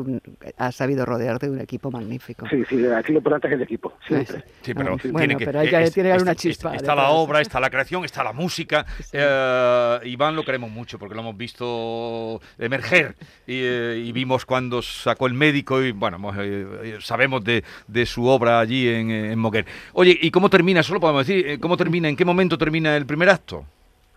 has 0.56 0.75
sabido 0.75 1.04
rodearte 1.04 1.46
de 1.46 1.52
un 1.52 1.61
equipo 1.61 1.90
magnífico. 1.90 2.46
Sí, 2.49 2.64
sí, 2.68 2.87
aquí 2.87 3.12
lo 3.12 3.18
importante 3.18 3.49
es 3.49 3.54
el 3.54 3.62
equipo, 3.62 3.94
Sí, 4.08 4.75
pero, 4.75 4.96
tiene 4.96 5.37
que, 5.37 5.49
hay 5.56 5.68
que, 5.68 5.90
tiene 5.90 5.90
que 5.90 6.12
haber 6.12 6.23
una 6.23 6.34
chispa. 6.34 6.75
Está 6.75 6.94
la 6.94 7.11
obra, 7.11 7.40
está 7.40 7.61
la 7.61 7.70
creación, 7.70 8.04
está 8.04 8.25
la 8.25 8.32
música. 8.32 8.87
Eh, 9.12 10.00
Iván 10.04 10.37
lo 10.37 10.44
queremos 10.44 10.70
mucho 10.70 10.99
porque 10.99 11.14
lo 11.14 11.20
hemos 11.20 11.37
visto 11.37 12.40
emerger 12.58 13.16
y, 13.46 13.61
eh, 13.62 14.11
vimos 14.14 14.44
cuando 14.46 14.80
sacó 14.82 15.26
el 15.26 15.34
médico 15.34 15.82
y 15.82 15.92
bueno, 15.92 16.18
eh, 16.38 16.99
sabemos 17.00 17.42
de, 17.44 17.62
su 18.06 18.26
obra 18.26 18.61
allí 18.61 18.88
en, 18.88 19.11
en 19.11 19.38
Moguer. 19.38 19.66
Oye, 19.92 20.16
¿y 20.20 20.30
cómo 20.30 20.50
termina? 20.50 20.82
Solo 20.82 21.00
podemos 21.00 21.26
decir, 21.26 21.58
¿cómo 21.61 21.76
termina? 21.76 22.08
¿En 22.08 22.16
qué 22.16 22.25
momento 22.25 22.58
termina 22.58 22.96
el 22.96 23.06
primer 23.06 23.30
acto? 23.30 23.64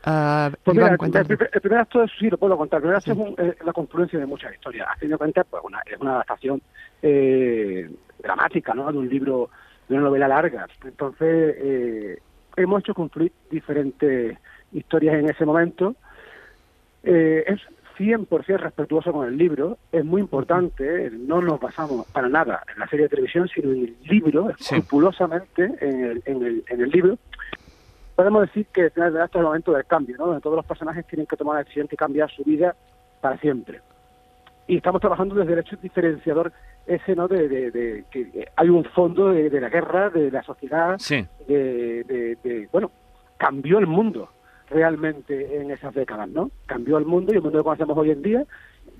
Uh, 0.06 0.54
pues 0.64 0.78
mira, 0.78 0.90
el, 0.92 1.62
primer 1.62 1.80
acto 1.80 2.06
sí 2.20 2.30
lo 2.30 2.38
puedo 2.38 2.56
contar. 2.56 2.78
El 2.78 2.84
primer 2.84 2.98
acto 2.98 3.42
es, 3.42 3.66
la 3.66 3.74
confluencia 3.74 4.20
de 4.20 4.26
muchas 4.26 4.54
historias. 4.54 4.88
A 4.88 4.96
fin 4.96 5.10
de 5.10 5.18
cuentas, 5.18 5.46
pues 5.50 5.64
una, 5.66 5.82
es 5.86 6.00
una 6.00 6.14
adaptación 6.14 6.62
eh, 7.02 7.90
dramática, 8.20 8.74
¿no? 8.74 8.92
De 8.92 8.98
un 8.98 9.10
libro, 9.10 9.50
de 9.90 9.96
una 9.96 10.04
novela 10.06 10.28
larga. 10.28 10.68
Entonces, 10.84 11.56
eh, 11.58 12.20
hemos 12.56 12.80
hecho 12.82 12.94
confluir 12.94 13.32
diferentes 13.50 14.38
historias 14.72 15.16
en 15.16 15.30
ese 15.30 15.46
momento. 15.46 15.96
Eh, 17.04 17.44
es 17.48 17.60
100% 17.98 18.58
respetuoso 18.60 19.12
con 19.12 19.28
el 19.28 19.38
libro. 19.38 19.78
Es 19.92 20.06
muy 20.06 20.22
importante, 20.22 21.10
no 21.12 21.42
nos 21.42 21.60
basamos 21.60 22.06
para 22.12 22.30
nada 22.30 22.64
en 22.72 22.80
la 22.80 22.88
serie 22.88 23.04
de 23.04 23.10
televisión, 23.10 23.48
sino 23.48 23.72
en 23.72 23.80
el 23.80 23.96
libro, 24.04 24.52
escrupulosamente 24.52 25.72
en 25.82 26.04
el, 26.04 26.24
en 26.26 26.44
el, 26.44 26.64
en 26.68 26.82
el 26.82 26.90
libro. 26.90 27.18
Podemos 28.18 28.42
decir 28.42 28.66
que 28.74 28.88
este 28.88 29.00
es 29.00 29.36
el 29.36 29.44
momento 29.44 29.72
del 29.72 29.86
cambio, 29.86 30.18
¿no? 30.18 30.26
donde 30.26 30.42
todos 30.42 30.56
los 30.56 30.66
personajes 30.66 31.06
tienen 31.06 31.28
que 31.28 31.38
tomar 31.38 31.54
la 31.54 31.60
decisión 31.60 31.86
de 31.86 31.96
cambiar 31.96 32.32
su 32.32 32.44
vida 32.44 32.76
para 33.22 33.38
siempre. 33.38 33.80
Y 34.66 34.78
estamos 34.78 35.02
trabajando 35.02 35.36
desde 35.36 35.54
el 35.54 35.60
hecho 35.60 35.76
diferenciador 35.76 36.52
ese, 36.88 37.16
¿no? 37.16 37.28
De, 37.28 38.06
que 38.10 38.48
hay 38.56 38.70
un 38.70 38.86
fondo 38.86 39.30
de, 39.30 39.62
la 39.62 39.70
guerra, 39.70 40.10
de 40.10 40.32
la 40.32 40.42
sociedad, 40.42 40.98
de, 41.48 42.68
bueno, 42.72 42.90
cambió 43.38 43.78
el 43.78 43.86
mundo 43.86 44.30
realmente 44.72 45.62
en 45.62 45.70
esas 45.70 45.94
décadas, 45.94 46.28
¿no? 46.28 46.50
Cambió 46.66 46.98
el 46.98 47.06
mundo 47.06 47.34
y 47.34 47.38
el 47.38 47.44
mundo 47.44 47.60
que 47.60 47.64
conocemos 47.66 47.96
hoy 48.00 48.10
en 48.10 48.24
día 48.24 48.46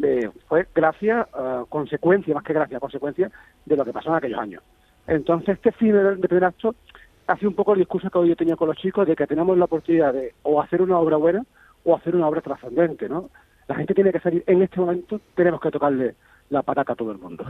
eh, 0.04 0.30
fue 0.48 0.68
gracias, 0.76 1.28
uh, 1.34 1.66
consecuencia, 1.66 2.36
más 2.36 2.44
que 2.44 2.54
gracias, 2.54 2.80
consecuencia 2.80 3.32
de 3.66 3.76
lo 3.76 3.84
que 3.84 3.94
pasó 3.94 4.10
en 4.10 4.16
aquellos 4.16 4.40
años. 4.40 4.62
Entonces, 5.08 5.56
este 5.56 5.72
fin 5.72 5.94
de, 5.94 6.28
primer 6.28 6.46
acto 6.46 6.76
hace 7.28 7.48
un 7.48 7.54
poco 7.54 7.74
el 7.74 7.80
discurso 7.80 8.10
que 8.10 8.18
hoy 8.18 8.32
he 8.32 8.36
tenido 8.36 8.58
con 8.58 8.70
los 8.70 8.78
chicos 8.78 9.08
de 9.08 9.16
que 9.16 9.28
tenemos 9.28 9.58
la 9.58 9.66
oportunidad 9.66 10.14
de 10.14 10.34
o 10.44 10.62
hacer 10.62 10.82
una 10.82 10.98
obra 10.98 11.18
buena 11.18 11.46
o 11.84 11.96
hacer 11.96 12.16
una 12.16 12.28
obra 12.28 12.42
trascendente, 12.42 13.08
¿no? 13.08 13.30
La 13.68 13.76
gente 13.76 13.94
tiene 13.94 14.12
que 14.12 14.20
salir, 14.20 14.44
en 14.48 14.62
este 14.62 14.80
momento 14.80 15.20
tenemos 15.36 15.60
que 15.60 15.72
tocarle 15.72 16.16
la 16.50 16.62
pataca 16.62 16.94
a 16.94 16.96
todo 16.96 17.12
el 17.12 17.18
mundo. 17.18 17.46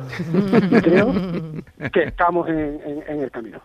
y 0.71 0.81
creo 0.81 1.13
que 1.93 2.03
estamos 2.03 2.47
en, 2.49 2.81
en 3.07 3.21
el 3.21 3.29
camino. 3.29 3.61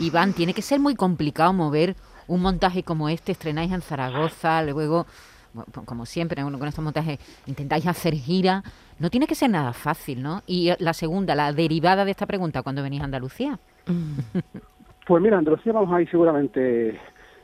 Iván, 0.00 0.32
tiene 0.32 0.52
que 0.52 0.62
ser 0.62 0.80
muy 0.80 0.96
complicado 0.96 1.52
mover 1.52 1.94
un 2.26 2.42
montaje 2.42 2.82
como 2.82 3.08
este, 3.08 3.32
estrenáis 3.32 3.72
en 3.72 3.82
Zaragoza, 3.82 4.62
luego, 4.62 5.06
como 5.84 6.06
siempre, 6.06 6.42
con 6.42 6.68
estos 6.68 6.84
montajes 6.84 7.18
intentáis 7.46 7.86
hacer 7.86 8.14
gira. 8.14 8.62
No 8.98 9.10
tiene 9.10 9.26
que 9.26 9.34
ser 9.34 9.50
nada 9.50 9.72
fácil, 9.72 10.22
¿no? 10.22 10.42
Y 10.46 10.72
la 10.78 10.92
segunda, 10.92 11.34
la 11.34 11.52
derivada 11.52 12.04
de 12.04 12.10
esta 12.10 12.26
pregunta, 12.26 12.62
¿cuándo 12.62 12.82
venís 12.82 13.00
a 13.00 13.04
Andalucía? 13.04 13.58
Pues 15.06 15.22
mira, 15.22 15.38
Andalucía 15.38 15.72
vamos 15.72 15.92
a 15.92 16.00
ir 16.00 16.10
seguramente 16.10 16.98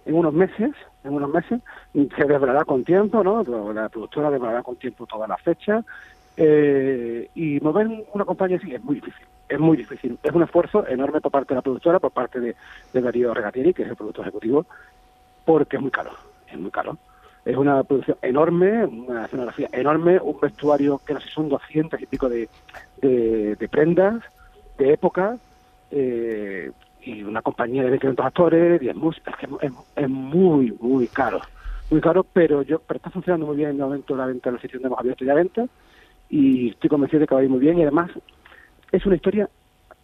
en 0.05 0.15
unos 0.15 0.33
meses, 0.33 0.71
en 1.05 1.13
unos 1.13 1.31
meses, 1.31 1.61
se 1.93 2.25
desvelará 2.25 2.65
con 2.65 2.85
tiempo, 2.85 3.23
¿no? 3.23 3.43
La 3.73 3.89
productora 3.89 4.31
desvelará 4.31 4.63
con 4.63 4.77
tiempo 4.77 5.07
todas 5.07 5.29
las 5.29 5.41
fechas, 5.43 5.85
eh, 6.37 7.29
y 7.35 7.59
mover 7.61 7.89
una 8.13 8.25
compañía 8.25 8.59
así 8.59 8.73
es 8.73 8.83
muy 8.83 8.95
difícil, 8.95 9.27
es 9.49 9.59
muy 9.59 9.77
difícil. 9.77 10.19
Es 10.23 10.33
un 10.33 10.45
esfuerzo 10.45 10.87
enorme 10.87 11.21
por 11.21 11.33
parte 11.33 11.53
de 11.53 11.57
la 11.57 11.63
productora, 11.63 11.99
por 11.99 12.13
parte 12.13 12.39
de, 12.39 12.55
de 12.93 13.01
Darío 13.01 13.35
Regatini, 13.35 13.75
que 13.75 13.83
es 13.83 13.89
el 13.89 13.97
productor 13.97 14.25
ejecutivo, 14.25 14.65
porque 15.45 15.77
es 15.77 15.83
muy 15.83 15.91
caro, 15.91 16.13
es 16.47 16.59
muy 16.59 16.71
caro. 16.71 16.97
Es 17.45 17.57
una 17.57 17.83
producción 17.83 18.19
enorme, 18.23 18.85
una 18.85 19.25
escenografía 19.25 19.69
enorme, 19.73 20.21
un 20.23 20.39
vestuario 20.39 21.01
que 21.05 21.15
no 21.15 21.21
sé, 21.21 21.29
son 21.31 21.49
200 21.49 22.01
y 22.01 22.07
pico 22.07 22.29
de, 22.29 22.49
de, 23.01 23.69
prendas, 23.69 24.23
de 24.77 24.93
época, 24.93 25.39
eh, 25.91 26.71
y 27.09 27.23
una 27.23 27.41
compañía 27.41 27.85
de 27.85 27.99
500 27.99 28.27
actores, 28.27 28.81
10 28.81 28.97
músicos, 28.97 29.35
es, 29.63 29.73
es, 29.97 30.09
muy, 30.09 30.77
muy 30.79 31.07
caro. 31.09 31.41
Muy 31.91 32.03
caro, 32.03 32.23
pero 32.23 32.61
yo 32.61 32.81
pero 32.81 32.99
está 32.99 33.09
funcionando 33.09 33.47
muy 33.47 33.57
bien 33.57 33.71
en 33.71 33.77
el 33.77 33.83
momento 33.83 34.13
de 34.13 34.21
la 34.21 34.27
venta 34.27 34.51
en 34.51 34.55
los 34.55 34.63
sitios 34.63 34.83
donde 34.83 34.89
hemos 34.89 35.01
abierto 35.01 35.25
ya 35.25 35.33
venta 35.33 35.67
y 36.29 36.69
estoy 36.69 36.91
convencido 36.91 37.21
de 37.21 37.27
que 37.27 37.35
va 37.35 37.41
a 37.41 37.45
ir 37.45 37.49
muy 37.49 37.61
bien 37.61 37.79
y 37.79 37.83
además 37.83 38.11
es 38.93 39.07
una 39.07 39.17
historia, 39.17 39.49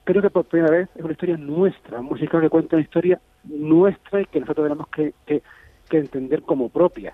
creo 0.04 0.22
que 0.22 0.30
por 0.30 0.46
primera 0.46 0.74
vez 0.74 0.88
es 0.94 1.02
una 1.02 1.12
historia 1.12 1.36
nuestra, 1.36 2.00
un 2.00 2.06
musical 2.06 2.40
que 2.40 2.48
cuenta 2.48 2.76
una 2.76 2.84
historia 2.84 3.20
nuestra 3.44 4.22
y 4.22 4.24
que 4.24 4.40
nosotros 4.40 4.64
tenemos 4.64 4.88
que, 4.88 5.12
que, 5.26 5.42
entender 5.90 6.42
como 6.42 6.70
propia. 6.70 7.12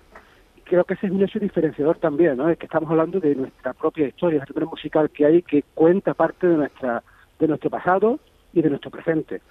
Creo 0.64 0.84
que 0.84 0.94
ese 0.94 1.08
es 1.08 1.12
un 1.12 1.22
hecho 1.22 1.40
diferenciador 1.40 1.98
también, 1.98 2.36
¿no? 2.36 2.48
Es 2.48 2.56
que 2.56 2.66
estamos 2.66 2.88
hablando 2.88 3.18
de 3.18 3.34
nuestra 3.34 3.74
propia 3.74 4.06
historia, 4.06 4.38
la 4.38 4.44
historia 4.44 4.68
musical 4.68 5.10
que 5.10 5.26
hay 5.26 5.42
que 5.42 5.64
cuenta 5.74 6.14
parte 6.14 6.46
de 6.46 6.56
nuestra 6.56 7.02
de 7.40 7.48
nuestro 7.48 7.68
pasado 7.68 8.20
y 8.52 8.62
de 8.62 8.70
nuestro 8.70 8.90
presente 8.90 9.42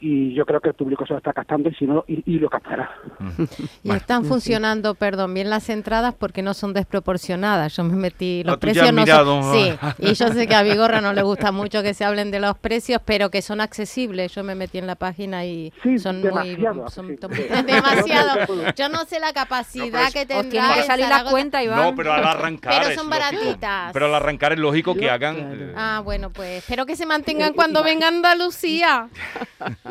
y 0.00 0.32
yo 0.34 0.46
creo 0.46 0.60
que 0.60 0.68
el 0.70 0.74
público 0.74 1.06
se 1.06 1.12
lo 1.12 1.18
está 1.18 1.34
captando 1.34 1.68
y 1.68 1.74
si 1.74 1.86
no 1.86 2.04
y, 2.08 2.38
lo 2.38 2.48
captará. 2.48 2.90
Y 3.82 3.90
están 3.92 4.24
funcionando, 4.24 4.94
perdón, 4.94 5.34
bien 5.34 5.50
las 5.50 5.68
entradas 5.68 6.14
porque 6.18 6.42
no 6.42 6.54
son 6.54 6.72
desproporcionadas. 6.72 7.76
Yo 7.76 7.84
me 7.84 7.94
metí 7.94 8.42
los 8.44 8.56
precios 8.58 8.92
no 8.92 9.06
son, 9.06 9.52
sí, 9.52 9.72
y 9.98 10.14
yo 10.14 10.28
sé 10.28 10.46
que 10.46 10.54
a 10.54 10.62
Vigorra 10.62 11.00
no 11.00 11.12
le 11.12 11.22
gusta 11.22 11.52
mucho 11.52 11.82
que 11.82 11.92
se 11.94 12.04
hablen 12.04 12.30
de 12.30 12.40
los 12.40 12.56
precios, 12.58 13.00
pero 13.04 13.30
que 13.30 13.42
son 13.42 13.60
accesibles. 13.60 14.34
Yo 14.34 14.42
me 14.42 14.54
metí 14.54 14.78
en 14.78 14.86
la 14.86 14.94
página 14.94 15.44
y 15.44 15.72
son 15.98 16.20
muy 16.22 16.56
son, 16.88 17.16
demasiado. 17.66 18.72
Yo 18.74 18.88
no 18.88 19.04
sé 19.04 19.20
la 19.20 19.32
capacidad 19.32 20.10
que 20.12 20.24
tendrá. 20.24 20.50
Tiene 20.50 20.74
que 20.74 20.82
salir 20.84 21.08
la 21.08 21.24
cuenta, 21.24 21.62
Iván. 21.62 21.82
No, 21.82 21.94
pero 21.94 22.12
al 22.12 22.24
arrancar 22.24 22.84
Pero 22.84 22.98
son 22.98 23.10
baratitas. 23.10 23.92
Pero 23.92 24.06
al 24.06 24.14
arrancar 24.14 24.52
es 24.52 24.58
lógico 24.58 24.94
que 24.94 25.10
hagan 25.10 25.36
eh, 25.38 25.74
Ah, 25.76 26.00
bueno, 26.02 26.30
pues 26.30 26.58
espero 26.58 26.86
que 26.86 26.96
se 26.96 27.06
mantengan 27.06 27.52
cuando 27.52 27.82
venga 27.82 28.08
Andalucía. 28.08 29.08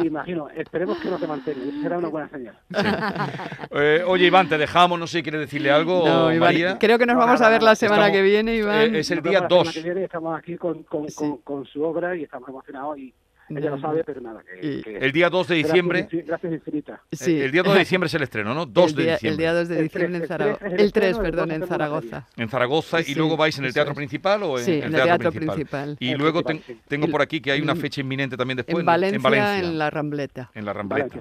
Imagino, 0.04 0.50
esperemos 0.50 0.98
que 1.00 1.10
no 1.10 1.18
se 1.20 1.28
mantenga, 1.28 1.60
será 1.82 1.98
una 1.98 2.08
buena 2.08 2.30
señal. 2.30 2.58
Eh, 3.72 4.04
oye, 4.06 4.26
Iván, 4.26 4.50
te 4.50 4.58
dejamos, 4.58 5.00
no 5.00 5.06
sé, 5.06 5.22
¿quieres 5.22 5.42
decirle 5.42 5.70
algo? 5.70 6.04
No, 6.06 6.34
Iván, 6.34 6.78
creo 6.80 6.98
que 6.98 7.06
nos 7.06 7.16
vamos 7.16 7.40
a 7.42 7.50
ver 7.50 7.62
la 7.62 7.76
semana 7.76 8.12
que 8.12 8.22
viene, 8.22 8.56
Iván. 8.56 8.96
Eh, 8.96 9.00
es 9.00 9.12
el 9.12 9.22
día 9.22 9.42
2. 9.42 9.76
Estamos 9.76 10.38
aquí 10.38 10.58
con, 10.58 10.84
con, 10.84 11.06
con, 11.44 11.66
su 11.66 11.84
obra 11.84 12.16
y 12.16 12.24
estamos 12.24 12.50
emocionados 12.50 12.98
y 12.98 13.14
ella 13.58 13.72
lo 13.72 13.80
sabe, 13.80 14.04
pero 14.04 14.22
nada. 14.22 14.42
el 14.62 15.12
día 15.12 15.30
2 15.30 15.48
de 15.48 15.56
diciembre. 15.56 16.08
Gracias, 16.12 16.54
infinita. 16.54 17.02
Sí. 17.12 17.40
El 17.40 17.52
día 17.52 17.64
2 17.64 17.74
de 17.74 17.80
diciembre 17.80 18.08
es 18.08 18.14
el 18.14 18.24
estreno, 18.24 18.54
¿no? 18.54 18.66
2 18.66 18.96
de 18.96 19.12
diciembre. 19.12 19.30
El 19.30 19.38
día 19.38 19.54
2 19.54 19.68
de 19.68 19.82
diciembre 19.84 20.18
en 20.18 20.28
Zaragoza. 20.28 20.68
El 20.68 20.92
3, 20.92 21.18
perdón, 21.18 21.52
en 21.52 21.68
Zaragoza. 21.68 22.28
En 22.38 22.50
Zaragoza, 22.50 23.02
y 23.02 23.16
luego 23.16 23.38
vais 23.38 23.58
en 23.58 23.66
el 23.66 23.74
teatro 23.74 23.94
principal 23.94 24.44
o 24.44 24.60
en, 24.60 24.66
sí, 24.66 24.74
en 24.74 24.84
el 24.84 25.04
teatro, 25.04 25.32
principal. 25.32 25.98
Y 26.00 26.16
luego 26.16 26.44
tengo 26.88 27.08
por 27.08 27.22
aquí 27.22 27.42
que 27.42 27.52
hay 27.52 27.62
una 27.62 27.76
fecha 27.76 28.02
inminente 28.02 28.38
también 28.38 28.58
después. 28.58 28.80
En 28.80 28.86
Valencia, 28.86 29.60
en, 29.60 29.78
la 29.78 29.90
Rambleta. 29.90 30.52
En 30.54 30.66
la 30.66 30.74
Rambleta. 30.74 31.20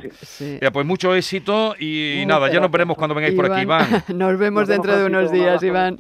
Ya, 0.61 0.71
pues 0.71 0.87
mucho 0.87 1.15
éxito 1.15 1.75
y 1.79 2.25
nada, 2.27 2.51
ya 2.53 2.61
nos 2.61 2.71
veremos 2.71 2.97
cuando 2.97 3.15
vengáis 3.15 3.35
por 3.35 3.51
aquí, 3.51 3.63
Iván. 3.63 4.05
Nos 4.15 4.39
vemos 4.39 4.69
dentro 4.69 4.97
de 4.97 5.05
unos 5.05 5.31
días, 5.31 5.63
Iván. 5.63 5.99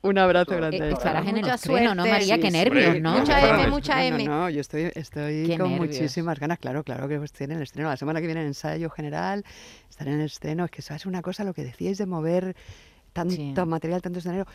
Un 0.00 0.18
abrazo 0.18 0.56
grande. 0.56 0.78
Eh, 0.78 0.92
estarás 0.92 1.26
en 1.26 1.38
el 1.38 1.48
estreno, 1.48 1.94
¿no, 1.94 2.06
María? 2.06 2.38
Qué 2.38 2.50
nervios, 2.50 3.00
¿no? 3.00 3.18
Mucha 3.18 3.48
M, 3.48 3.68
mucha 3.68 4.04
M. 4.04 4.24
No, 4.24 4.42
no, 4.42 4.50
yo 4.50 4.60
estoy, 4.60 4.92
estoy 4.94 5.56
con 5.56 5.70
muchísimas 5.72 6.38
ganas. 6.38 6.58
Claro, 6.58 6.84
claro 6.84 7.08
que 7.08 7.16
estoy 7.16 7.44
en 7.44 7.52
el 7.52 7.62
estreno. 7.62 7.88
La 7.88 7.96
semana 7.96 8.20
que 8.20 8.26
viene 8.26 8.42
en 8.42 8.48
ensayo 8.48 8.90
general, 8.90 9.44
estaré 9.90 10.12
en 10.12 10.20
el 10.20 10.26
estreno. 10.26 10.64
Es 10.64 10.70
que 10.70 10.80
eso 10.82 10.94
es 10.94 11.06
una 11.06 11.22
cosa, 11.22 11.42
lo 11.44 11.52
que 11.52 11.64
decíais 11.64 11.98
de 11.98 12.06
mover 12.06 12.54
tanto 13.12 13.66
material, 13.66 14.00
tanto 14.00 14.20
escenario 14.20 14.46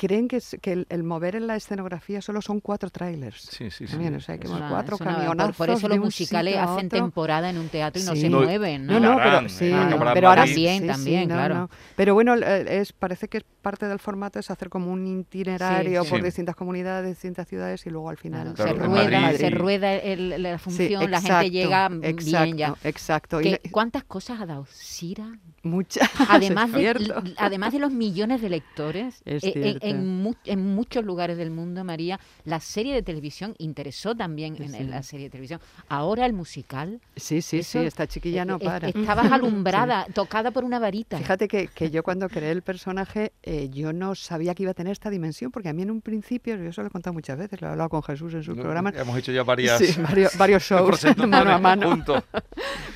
creen 0.00 0.28
que, 0.28 0.40
que 0.62 0.86
el, 0.88 1.02
mover 1.02 1.36
en 1.36 1.46
la 1.46 1.56
escenografía 1.56 2.22
solo 2.22 2.40
son 2.40 2.60
cuatro 2.60 2.88
trailers. 2.88 3.42
Sí, 3.42 3.70
sí, 3.70 3.86
sí. 3.86 3.96
o 3.96 4.20
sea, 4.20 4.38
que 4.38 4.48
cuatro 4.48 4.96
camionazos. 4.96 5.56
Por, 5.56 5.68
eso 5.68 5.88
los 5.88 5.98
musicales 5.98 6.56
hacen 6.56 6.88
temporada 6.88 7.50
en 7.50 7.58
un 7.58 7.68
teatro 7.68 8.00
y 8.00 8.06
no 8.06 8.16
se 8.16 8.30
mueven. 8.30 8.86
No, 8.86 8.98
no, 8.98 9.18
pero, 9.18 9.46
sí, 9.50 9.70
pero 10.14 10.30
ahora 10.30 10.46
bien, 10.46 10.86
también, 10.86 11.28
claro. 11.28 11.68
Pero 11.96 12.14
bueno, 12.14 12.34
es, 12.34 12.94
parece 12.94 13.28
que 13.28 13.42
parte 13.60 13.86
del 13.88 13.98
formato 13.98 14.38
es 14.38 14.50
hacer 14.50 14.70
como 14.70 14.90
un 14.90 15.06
itinerario 15.06 16.02
por 16.06 16.22
distintas 16.22 16.56
comunidades, 16.56 17.10
distintas 17.10 17.46
ciudades 17.46 17.84
y 17.84 17.90
luego 17.90 18.08
al 18.08 18.16
final 18.16 18.56
se, 18.56 18.72
rueda, 18.72 19.32
se 19.34 19.50
rueda 19.50 20.00
la 20.16 20.58
función, 20.58 21.10
la 21.10 21.20
gente 21.20 21.50
llega 21.50 21.90
bien 21.90 22.56
ya. 22.56 22.74
Exacto. 22.84 23.40
¿Cuántas 23.70 24.04
cosas 24.04 24.40
ha 24.40 24.46
dado 24.46 24.64
Sira? 24.70 25.38
Muchas. 25.62 26.08
Además, 26.28 26.72
de, 26.72 27.34
además 27.36 27.72
de 27.72 27.78
los 27.80 27.92
millones 27.92 28.40
de 28.40 28.48
lectores, 28.48 29.20
es 29.26 29.44
eh, 29.44 29.78
en, 29.82 30.74
muchos 30.74 31.04
lugares 31.04 31.36
del 31.36 31.50
mundo, 31.50 31.84
María, 31.84 32.18
la 32.44 32.60
serie 32.60 32.94
de 32.94 33.02
televisión 33.02 33.54
interesó 33.58 34.14
también 34.14 34.56
en, 34.60 34.90
la 34.90 35.02
serie 35.02 35.26
de 35.26 35.30
televisión. 35.30 35.60
Ahora 35.88 36.24
el 36.24 36.32
musical. 36.32 37.00
Sí, 37.16 37.42
sí, 37.42 37.62
sí, 37.62 37.78
esta 37.78 38.06
chiquilla 38.06 38.44
no 38.44 38.54
eh, 38.54 38.58
eh, 38.60 38.64
para. 38.64 38.88
Estabas 38.88 39.32
alumbrada, 39.32 40.06
tocada 40.14 40.50
por 40.50 40.64
una 40.64 40.78
varita. 40.78 41.18
Fíjate 41.18 41.46
que, 41.48 41.68
que 41.68 41.90
yo 41.90 42.02
cuando 42.02 42.28
creé 42.28 42.52
el 42.52 42.62
personaje, 42.62 43.32
eh, 43.42 43.68
yo 43.70 43.92
no 43.92 44.14
sabía 44.14 44.54
que 44.54 44.62
iba 44.62 44.72
a 44.72 44.74
tener 44.74 44.92
esta 44.92 45.10
dimensión, 45.10 45.50
porque 45.50 45.68
a 45.68 45.72
mí 45.72 45.82
en 45.82 45.90
un 45.90 46.00
principio, 46.00 46.56
yo 46.56 46.70
eso 46.70 46.82
lo 46.82 46.88
he 46.88 46.90
contado 46.90 47.12
muchas 47.12 47.38
veces, 47.38 47.60
lo 47.60 47.68
he 47.68 47.70
hablado 47.70 47.90
con 47.90 48.02
Jesús 48.02 48.32
en 48.34 48.42
su 48.42 48.54
programa. 48.54 48.92
Hemos 48.96 49.16
hecho 49.18 49.32
ya 49.32 49.42
varias, 49.42 50.00
varios, 50.00 50.36
varios 50.36 50.62
shows 50.68 51.04
mano 51.18 51.50
a 51.50 51.58
mano. 51.58 52.02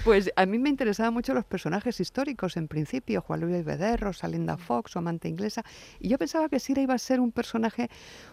Pues 0.04 0.30
a 0.36 0.44
mí 0.44 0.58
me 0.58 0.68
interesaban 0.68 1.14
mucho 1.14 1.32
los 1.32 1.46
personajes 1.46 1.98
históricos 1.98 2.58
en 2.58 2.68
principio, 2.68 3.22
Juan 3.22 3.40
Luis 3.40 3.64
Bederro, 3.64 4.12
Salinda 4.12 4.58
Fox, 4.58 4.92
su 4.92 4.98
amante 4.98 5.28
inglesa, 5.28 5.64
y 5.98 6.10
yo 6.10 6.18
pensaba 6.18 6.50
que 6.50 6.60
Sira 6.60 6.82
iba 6.82 6.92
a 6.92 6.98
ser 6.98 7.20
un 7.20 7.32
personaje 7.32 7.88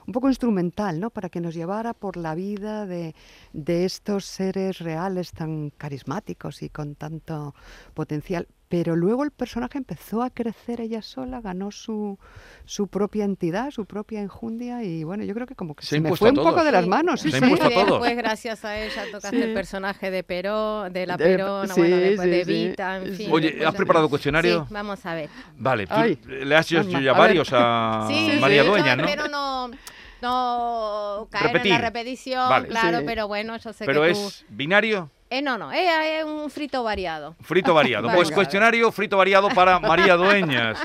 un 0.05 0.11
poco 0.11 0.27
instrumental, 0.27 0.99
¿no? 0.99 1.11
Para 1.11 1.29
que 1.29 1.39
nos 1.39 1.55
llevara 1.55 1.93
por 1.93 2.17
la 2.17 2.35
vida 2.35 2.85
de, 2.85 3.15
de 3.53 3.85
estos 3.85 4.25
seres 4.25 4.79
reales 4.79 5.31
tan 5.31 5.69
carismáticos 5.69 6.61
y 6.61 6.69
con 6.69 6.95
tanto 6.95 7.55
potencial 7.93 8.47
pero 8.71 8.95
luego 8.95 9.25
el 9.25 9.31
personaje 9.31 9.77
empezó 9.77 10.23
a 10.23 10.29
crecer 10.29 10.79
ella 10.79 11.01
sola, 11.01 11.41
ganó 11.41 11.71
su, 11.71 12.17
su 12.63 12.87
propia 12.87 13.25
entidad, 13.25 13.69
su 13.69 13.85
propia 13.85 14.21
enjundia 14.21 14.81
y 14.81 15.03
bueno, 15.03 15.25
yo 15.25 15.33
creo 15.33 15.45
que 15.45 15.55
como 15.55 15.75
que 15.75 15.85
se, 15.85 15.99
me 15.99 16.15
fue 16.15 16.29
un 16.29 16.37
poco 16.37 16.63
de 16.63 16.71
las 16.71 16.87
manos. 16.87 17.19
Sí, 17.19 17.33
sí, 17.33 17.39
sí. 17.41 17.69
Después, 17.69 18.15
gracias 18.15 18.63
a 18.63 18.79
ella, 18.79 19.03
tocaste 19.11 19.43
el 19.43 19.53
personaje 19.53 20.09
de 20.09 20.23
Perón, 20.23 20.93
de 20.93 21.05
la 21.05 21.17
Perona, 21.17 21.75
bueno, 21.75 21.97
después 21.97 22.29
de 22.29 22.43
Vita, 22.45 22.95
en 22.95 23.13
fin. 23.13 23.29
Oye, 23.29 23.59
¿has 23.65 23.75
preparado 23.75 24.07
cuestionario? 24.07 24.61
Sí, 24.61 24.73
vamos 24.73 25.05
a 25.05 25.15
ver. 25.15 25.29
Vale, 25.57 25.85
le 26.25 26.55
has 26.55 26.71
hecho 26.71 26.97
ya 27.01 27.11
varios 27.11 27.49
a, 27.51 28.07
María 28.39 28.63
Dueña, 28.63 28.95
¿no? 28.95 29.05
Pero 29.05 29.27
no 29.27 29.69
no 30.21 31.27
caer 31.29 31.57
en 31.57 31.69
la 31.69 31.77
repetición, 31.79 32.65
claro, 32.67 32.99
pero 33.05 33.27
bueno, 33.27 33.57
yo 33.57 33.73
sé 33.73 33.85
pero 33.85 34.03
que 34.03 34.13
tú... 34.13 34.27
es 34.27 34.45
binario. 34.47 35.11
Eh, 35.33 35.41
no, 35.41 35.57
no, 35.57 35.71
es, 35.71 36.25
un 36.25 36.49
frito 36.49 36.83
variado. 36.83 37.37
Frito 37.41 37.73
variado. 37.73 38.09
Pues 38.13 38.29
cuestionario 38.31 38.91
frito 38.91 39.15
variado 39.15 39.47
para 39.47 39.79
María 39.79 40.17
Dueñas. 40.17 40.77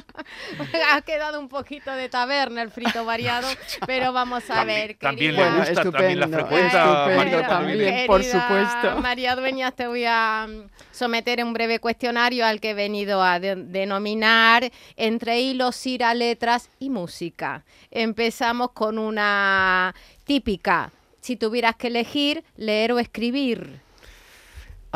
ha 0.92 1.02
quedado 1.02 1.40
un 1.40 1.48
poquito 1.48 1.90
de 1.90 2.08
taberna 2.08 2.62
el 2.62 2.70
frito 2.70 3.04
variado, 3.04 3.48
pero 3.88 4.12
vamos 4.12 4.48
a 4.48 4.62
ver. 4.62 4.96
También 5.00 5.34
le 5.34 5.50
gusta, 5.50 5.90
también 5.90 6.20
la 6.20 6.28
frecuenta. 6.28 7.08
María, 7.16 7.46
también, 7.48 8.06
por 8.06 8.22
supuesto. 8.22 9.00
María 9.02 9.34
Dueñas, 9.34 9.74
te 9.74 9.88
voy 9.88 10.04
a 10.06 10.46
mm, 10.48 10.68
someter 10.92 11.42
un 11.42 11.52
breve 11.52 11.80
cuestionario 11.80 12.46
al 12.46 12.60
que 12.60 12.70
he 12.70 12.74
venido 12.74 13.24
a 13.24 13.40
denominar 13.40 14.70
entre 14.94 15.40
hilos, 15.40 15.84
ira, 15.88 16.14
letras 16.14 16.70
y 16.78 16.88
música. 16.90 17.64
Empezamos 17.90 18.70
con 18.70 19.00
una 19.00 19.92
típica. 20.22 20.92
Si 21.20 21.34
tuvieras 21.34 21.74
que 21.74 21.88
elegir, 21.88 22.44
leer 22.56 22.92
o 22.92 23.00
escribir. 23.00 23.84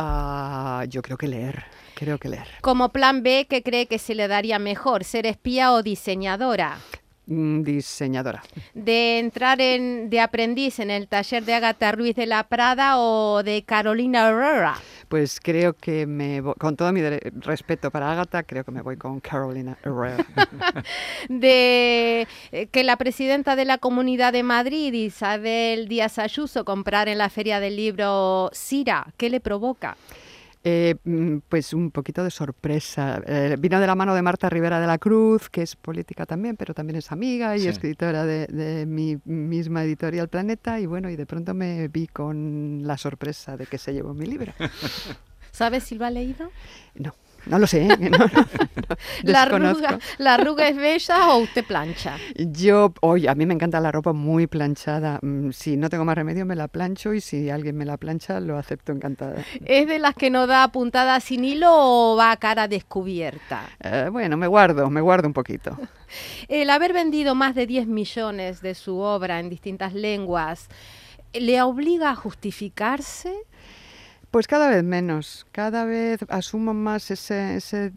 Ah, 0.02 0.86
yo 0.88 1.02
creo 1.02 1.18
que 1.18 1.28
leer. 1.28 1.62
Creo 1.94 2.16
que 2.16 2.30
leer. 2.30 2.46
Como 2.62 2.88
plan 2.88 3.22
B, 3.22 3.46
¿qué 3.50 3.62
cree 3.62 3.84
que 3.84 3.98
se 3.98 4.14
le 4.14 4.28
daría 4.28 4.58
mejor? 4.58 5.04
¿Ser 5.04 5.26
espía 5.26 5.74
o 5.74 5.82
diseñadora? 5.82 6.78
Mm, 7.30 7.62
diseñadora. 7.62 8.42
¿De 8.74 9.20
entrar 9.20 9.60
en, 9.60 10.10
de 10.10 10.18
aprendiz 10.18 10.80
en 10.80 10.90
el 10.90 11.06
taller 11.06 11.44
de 11.44 11.54
Agatha 11.54 11.92
Ruiz 11.92 12.16
de 12.16 12.26
la 12.26 12.42
Prada 12.42 12.98
o 12.98 13.44
de 13.44 13.62
Carolina 13.62 14.28
Herrera? 14.28 14.74
Pues 15.08 15.38
creo 15.40 15.74
que 15.74 16.08
me 16.08 16.42
con 16.58 16.74
todo 16.74 16.92
mi 16.92 17.02
respeto 17.02 17.92
para 17.92 18.10
Agatha, 18.10 18.42
creo 18.42 18.64
que 18.64 18.72
me 18.72 18.82
voy 18.82 18.96
con 18.96 19.20
Carolina 19.20 19.78
Herrera. 19.84 20.26
de 21.28 22.26
eh, 22.50 22.66
que 22.66 22.82
la 22.82 22.96
presidenta 22.96 23.54
de 23.54 23.64
la 23.64 23.78
Comunidad 23.78 24.32
de 24.32 24.42
Madrid, 24.42 24.92
Isabel 24.92 25.86
Díaz 25.86 26.18
Ayuso, 26.18 26.64
comprar 26.64 27.08
en 27.08 27.18
la 27.18 27.28
Feria 27.28 27.60
del 27.60 27.76
Libro 27.76 28.50
Sira, 28.52 29.06
¿qué 29.16 29.30
le 29.30 29.38
provoca? 29.38 29.96
Eh, 30.62 30.96
mm, 31.04 31.38
pues 31.48 31.72
un 31.72 31.90
poquito 31.90 32.22
de 32.22 32.30
sorpresa. 32.30 33.22
Eh, 33.26 33.56
vino 33.58 33.80
de 33.80 33.86
la 33.86 33.94
mano 33.94 34.14
de 34.14 34.20
Marta 34.20 34.50
Rivera 34.50 34.78
de 34.78 34.86
la 34.86 34.98
Cruz, 34.98 35.48
que 35.48 35.62
es 35.62 35.74
política 35.74 36.26
también, 36.26 36.56
pero 36.56 36.74
también 36.74 36.96
es 36.96 37.10
amiga 37.12 37.56
y 37.56 37.66
escritora 37.66 38.26
de, 38.26 38.84
mi 38.86 39.18
misma 39.24 39.84
editorial 39.84 40.28
Planeta. 40.28 40.78
Y 40.78 40.86
bueno, 40.86 41.08
y 41.08 41.16
de 41.16 41.24
pronto 41.24 41.54
me 41.54 41.88
vi 41.88 42.06
con 42.06 42.82
la 42.84 42.98
sorpresa 42.98 43.56
de 43.56 43.66
que 43.66 43.78
se 43.78 43.94
llevó 43.94 44.12
mi 44.12 44.26
libro. 44.26 44.52
¿Sabes 45.50 45.84
si 45.84 45.94
lo 45.94 46.04
ha 46.04 46.10
leído? 46.10 46.50
No. 46.94 47.14
No 47.46 47.58
lo 47.58 47.66
sé. 47.66 47.88
¿La, 49.22 49.42
arruga, 49.42 49.98
¿La 50.18 50.34
arruga 50.34 50.68
es 50.68 50.76
bella 50.76 51.30
o 51.30 51.38
usted 51.38 51.64
plancha? 51.64 52.16
Yo, 52.36 52.92
oye, 53.00 53.28
a 53.28 53.34
mí 53.34 53.46
me 53.46 53.54
encanta 53.54 53.80
la 53.80 53.92
ropa 53.92 54.12
muy 54.12 54.46
planchada. 54.46 55.18
Mm, 55.22 55.50
si 55.50 55.76
no 55.76 55.88
tengo 55.88 56.04
más 56.04 56.16
remedio, 56.16 56.44
me 56.46 56.56
la 56.56 56.68
plancho 56.68 57.14
y 57.14 57.20
si 57.20 57.50
alguien 57.50 57.76
me 57.76 57.84
la 57.84 57.96
plancha, 57.96 58.40
lo 58.40 58.58
acepto 58.58 58.92
encantada. 58.92 59.42
¿Es 59.64 59.86
de 59.86 59.98
las 59.98 60.14
que 60.14 60.30
no 60.30 60.46
da 60.46 60.68
puntada 60.68 61.20
sin 61.20 61.44
hilo 61.44 61.70
o 61.70 62.16
va 62.16 62.32
a 62.32 62.36
cara 62.36 62.68
descubierta? 62.68 63.68
Eh, 63.82 64.08
bueno, 64.10 64.36
me 64.36 64.46
guardo, 64.46 64.90
me 64.90 65.00
guardo 65.00 65.28
un 65.28 65.34
poquito. 65.34 65.76
El 66.48 66.70
haber 66.70 66.92
vendido 66.92 67.34
más 67.34 67.54
de 67.54 67.66
10 67.66 67.86
millones 67.86 68.62
de 68.62 68.74
su 68.74 68.98
obra 68.98 69.40
en 69.40 69.48
distintas 69.48 69.94
lenguas, 69.94 70.68
¿le 71.32 71.62
obliga 71.62 72.10
a 72.10 72.14
justificarse? 72.16 73.34
Pues 74.30 74.46
cada 74.46 74.68
vez 74.68 74.84
menos, 74.84 75.44
cada 75.50 75.84
vez 75.84 76.20
asumo 76.28 76.72
más 76.72 77.10
ese, 77.10 77.56
ese, 77.56 77.92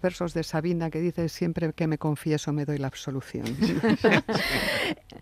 versos 0.00 0.32
de 0.32 0.44
Sabina 0.44 0.88
que 0.88 0.98
dice 0.98 1.28
siempre 1.28 1.72
que 1.74 1.86
me 1.86 1.98
confieso 1.98 2.54
me 2.54 2.64
doy 2.64 2.78
la 2.78 2.86
absolución. 2.86 3.44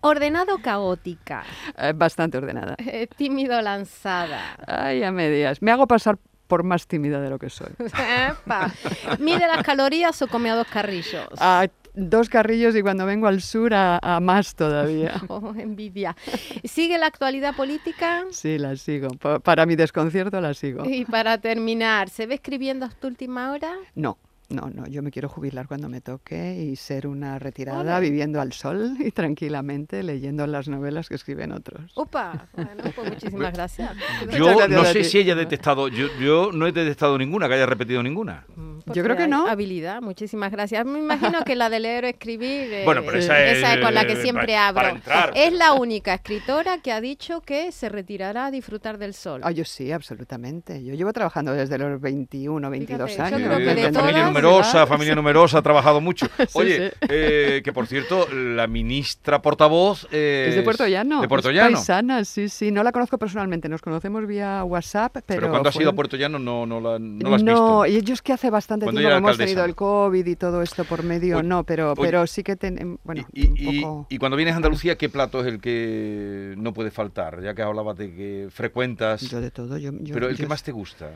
Ordenado 0.01 0.59
caótica. 0.59 1.43
Eh, 1.77 1.91
bastante 1.93 2.37
ordenada. 2.37 2.75
Eh, 2.77 3.07
tímido 3.07 3.61
lanzada. 3.61 4.55
Ay, 4.65 5.03
a 5.03 5.11
medias. 5.11 5.61
Me 5.61 5.71
hago 5.71 5.85
pasar 5.85 6.17
por 6.47 6.63
más 6.63 6.87
tímida 6.87 7.19
de 7.19 7.29
lo 7.29 7.37
que 7.37 7.49
soy. 7.49 7.69
¿Mide 9.19 9.47
las 9.47 9.63
calorías 9.63 10.21
o 10.21 10.27
come 10.27 10.49
a 10.49 10.55
dos 10.55 10.67
carrillos? 10.67 11.29
Ah, 11.39 11.67
dos 11.93 12.29
carrillos 12.29 12.75
y 12.75 12.81
cuando 12.81 13.05
vengo 13.05 13.27
al 13.27 13.41
sur 13.41 13.73
a, 13.73 14.19
más 14.21 14.55
todavía. 14.55 15.21
Oh, 15.27 15.53
envidia. 15.55 16.15
¿Sigue 16.63 16.97
la 16.97 17.05
actualidad 17.05 17.55
política? 17.55 18.25
Sí, 18.31 18.57
la 18.57 18.75
sigo. 18.75 19.09
para 19.43 19.65
mi 19.65 19.75
desconcierto 19.75 20.41
la 20.41 20.53
sigo. 20.53 20.83
Y 20.85 21.05
para 21.05 21.37
terminar, 21.37 22.09
¿se 22.09 22.25
ve 22.25 22.35
escribiendo 22.35 22.85
hasta 22.85 23.07
última 23.07 23.51
hora? 23.51 23.73
No. 23.95 24.17
No, 24.51 24.69
no, 24.69 24.87
yo 24.87 25.01
me 25.01 25.11
quiero 25.11 25.29
jubilar 25.29 25.67
cuando 25.67 25.87
me 25.87 26.01
toque 26.01 26.55
y 26.61 26.75
ser 26.75 27.07
una 27.07 27.39
retirada 27.39 27.99
viviendo 27.99 28.41
al 28.41 28.53
sol 28.53 28.95
y 28.99 29.11
tranquilamente 29.11 30.03
leyendo 30.03 30.45
las 30.47 30.67
novelas 30.67 31.07
que 31.07 31.15
escriben 31.15 31.51
otros. 31.51 31.91
Opa, 31.95 32.47
bueno, 32.53 32.83
pues 32.95 33.09
muchísimas 33.09 33.53
gracias. 33.53 33.91
Yo 34.37 34.67
no 34.67 34.85
sé 34.85 35.03
si 35.03 35.19
ella 35.19 35.33
ha 35.33 35.37
detectado, 35.37 35.87
yo, 35.87 36.07
yo 36.19 36.51
no 36.51 36.67
he 36.67 36.71
detectado 36.71 37.17
ninguna, 37.17 37.47
que 37.47 37.55
haya 37.55 37.65
repetido 37.65 38.03
ninguna. 38.03 38.45
Mm, 38.55 38.79
yo 38.93 39.03
creo 39.03 39.15
que 39.15 39.27
no. 39.27 39.47
Habilidad, 39.47 40.01
muchísimas 40.01 40.51
gracias. 40.51 40.85
Me 40.85 40.99
imagino 40.99 41.43
que 41.43 41.55
la 41.55 41.69
de 41.69 41.79
leer 41.79 42.05
o 42.05 42.07
escribir, 42.07 42.73
eh, 42.73 42.85
bueno, 42.85 43.01
pero 43.05 43.17
esa, 43.17 43.43
es, 43.43 43.79
con 43.79 43.93
la 43.93 44.05
que 44.05 44.17
siempre 44.17 44.57
hablo. 44.57 44.99
Es 45.33 45.53
la 45.53 45.73
única 45.73 46.13
escritora 46.13 46.79
que 46.79 46.91
ha 46.91 47.01
dicho 47.01 47.41
que 47.41 47.71
se 47.71 47.89
retirará 47.89 48.47
a 48.47 48.51
disfrutar 48.51 48.97
del 48.97 49.13
sol. 49.13 49.41
Ah, 49.43 49.51
yo 49.51 49.65
sí, 49.65 49.91
absolutamente. 49.91 50.83
Yo 50.83 50.93
llevo 50.93 51.13
trabajando 51.13 51.53
desde 51.53 51.77
los 51.77 51.99
21, 52.01 52.69
22 52.69 53.19
años. 53.19 53.39
Yo 53.39 53.47
creo 53.47 53.57
que 53.59 53.81
de 53.81 53.91
todas, 53.91 54.40
numerosa, 54.41 54.87
familia 54.87 55.15
numerosa, 55.15 55.59
ha 55.59 55.61
trabajado 55.61 56.01
mucho. 56.01 56.27
Oye, 56.53 56.93
Eh, 57.09 57.61
que 57.63 57.73
por 57.73 57.87
cierto, 57.87 58.27
la 58.31 58.67
ministra 58.67 59.41
portavoz... 59.41 60.07
Eh, 60.11 60.47
es 60.49 60.55
de 60.55 60.61
Puerto 60.63 60.87
Llano. 60.87 61.21
De 61.21 61.27
Puerto 61.27 61.51
Llano. 61.51 61.77
paisana, 61.77 62.23
sí, 62.25 62.49
sí. 62.49 62.71
No 62.71 62.83
la 62.83 62.91
conozco 62.91 63.17
personalmente, 63.17 63.69
nos 63.69 63.81
conocemos 63.81 64.25
vía 64.27 64.63
WhatsApp, 64.63 65.17
pero... 65.25 65.41
Pero 65.41 65.49
cuando 65.49 65.69
has 65.69 65.75
ido 65.75 65.89
a 65.89 65.93
Puerto 65.93 66.17
Llano 66.17 66.39
no, 66.39 66.65
no, 66.65 66.79
la, 66.79 66.99
no 66.99 67.29
la 67.29 67.35
has 67.35 67.43
visto. 67.43 67.59
No, 67.59 67.85
y 67.85 67.95
ellos 67.95 68.21
que 68.21 68.33
hace 68.33 68.49
bastante 68.49 68.85
tiempo 68.85 69.09
que 69.09 69.15
hemos 69.15 69.37
tenido 69.37 69.65
el 69.65 69.75
COVID 69.75 70.25
y 70.25 70.35
todo 70.35 70.61
esto 70.61 70.83
por 70.85 71.03
medio, 71.03 71.43
no, 71.43 71.63
pero, 71.63 71.93
pero 71.95 72.27
sí 72.27 72.43
que 72.43 72.55
tenemos... 72.55 72.99
Bueno, 73.03 73.25
y, 73.33 73.83
y, 74.09 74.17
cuando 74.17 74.37
vienes 74.37 74.53
a 74.53 74.57
Andalucía, 74.57 74.97
¿qué 74.97 75.09
plato 75.09 75.41
es 75.41 75.47
el 75.47 75.59
que 75.59 76.53
no 76.57 76.73
puede 76.73 76.91
faltar? 76.91 77.41
Ya 77.41 77.53
que 77.53 77.61
hablabas 77.61 77.97
de 77.97 78.13
que 78.13 78.47
frecuentas... 78.51 79.21
Yo 79.21 79.41
de 79.41 79.51
todo. 79.51 79.77
Yo, 79.77 79.91
pero 80.13 80.29
el 80.29 80.37
que 80.37 80.47
más 80.47 80.63
te 80.63 80.71
gusta. 80.71 81.11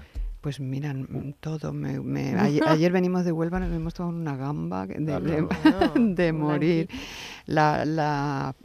Pues 0.46 0.60
miran, 0.60 1.08
mm, 1.10 1.34
todo. 1.40 1.74
Me, 1.74 2.36
ayer, 2.68 2.92
venimos 2.92 3.26
de 3.26 3.32
Huelva, 3.32 3.60
nos 3.60 3.74
hemos 3.74 3.96
tomado 3.96 4.16
una 4.16 4.38
gamba 4.38 4.86
de, 4.86 5.00
de, 5.00 6.34
morir. 6.34 6.88
La, 7.48 7.84
la 7.84 8.56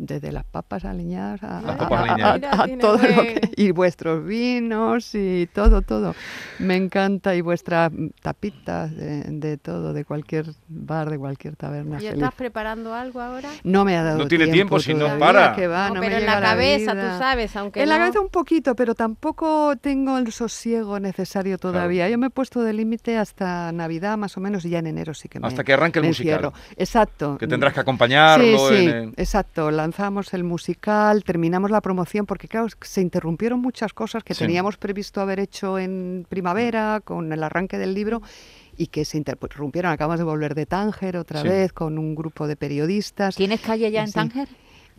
desde 0.00 0.32
las 0.32 0.44
papas 0.44 0.84
aliñadas 0.84 1.42
a, 1.42 2.66
todo 2.80 2.96
lo 2.96 3.22
que, 3.22 3.50
y 3.56 3.70
vuestros 3.70 4.24
vinos 4.24 5.14
y 5.14 5.48
todo, 5.52 5.82
todo. 5.82 6.14
Me 6.58 6.76
encanta 6.76 7.34
y 7.34 7.42
vuestras 7.42 7.92
tapitas 8.22 8.96
de, 8.96 9.58
todo, 9.58 9.92
de 9.92 10.04
cualquier 10.04 10.46
bar, 10.68 11.10
de 11.10 11.18
cualquier 11.18 11.56
taberna. 11.56 12.02
¿Y 12.02 12.06
estás 12.06 12.34
preparando 12.34 12.94
algo 12.94 13.20
ahora? 13.20 13.50
No 13.62 13.84
me 13.84 13.96
ha 13.96 14.02
dado 14.02 14.18
No 14.18 14.28
tiene 14.28 14.48
tiempo, 14.48 14.80
si 14.80 14.94
no 14.94 15.18
para. 15.18 15.54
pero 15.54 16.16
en 16.16 16.26
la 16.26 16.40
cabeza, 16.40 16.92
tú 16.92 17.18
sabes, 17.18 17.54
aunque 17.56 17.82
En 17.82 17.88
la 17.88 17.98
cabeza 17.98 18.20
un 18.20 18.30
poquito, 18.30 18.74
pero 18.74 18.94
tampoco 18.94 19.74
tengo 19.76 20.18
el 20.18 20.32
sosiego 20.32 20.98
necesario 20.98 21.58
todavía. 21.58 22.08
Yo 22.08 22.16
me 22.16 22.28
he 22.28 22.30
puesto 22.30 22.62
de 22.62 22.72
límite 22.72 23.18
hasta 23.18 23.70
Navidad 23.72 24.16
más 24.16 24.36
o 24.36 24.40
menos 24.40 24.64
y 24.64 24.70
ya 24.70 24.78
en 24.78 24.86
enero 24.86 25.12
sí 25.12 25.28
que 25.28 25.40
me 25.40 25.46
Hasta 25.46 25.62
que 25.62 25.74
arranque 25.74 25.98
el 25.98 26.06
musical. 26.06 26.52
Exacto. 26.76 27.36
Que 27.36 27.46
tendrás 27.46 27.74
que 27.74 27.80
acompañarlo. 27.80 28.68
Sí, 28.68 28.76
sí, 28.76 29.12
exacto 29.16 29.70
lanzamos 29.90 30.32
el 30.34 30.44
musical, 30.44 31.24
terminamos 31.24 31.68
la 31.72 31.80
promoción, 31.80 32.24
porque 32.24 32.46
claro, 32.46 32.68
se 32.80 33.00
interrumpieron 33.00 33.60
muchas 33.60 33.92
cosas 33.92 34.22
que 34.22 34.36
teníamos 34.36 34.76
previsto 34.76 35.20
haber 35.20 35.40
hecho 35.40 35.80
en 35.80 36.24
primavera, 36.28 37.00
con 37.02 37.32
el 37.32 37.42
arranque 37.42 37.76
del 37.76 37.92
libro, 37.92 38.22
y 38.76 38.86
que 38.86 39.04
se 39.04 39.18
interrumpieron. 39.18 39.90
Acabamos 39.90 40.20
de 40.20 40.24
volver 40.24 40.54
de 40.54 40.66
Tánger 40.66 41.16
otra 41.16 41.42
vez 41.42 41.72
con 41.72 41.98
un 41.98 42.14
grupo 42.14 42.46
de 42.46 42.54
periodistas. 42.54 43.34
¿Tienes 43.34 43.60
calle 43.60 43.90
ya 43.90 44.04
en 44.04 44.12
Tánger? 44.12 44.48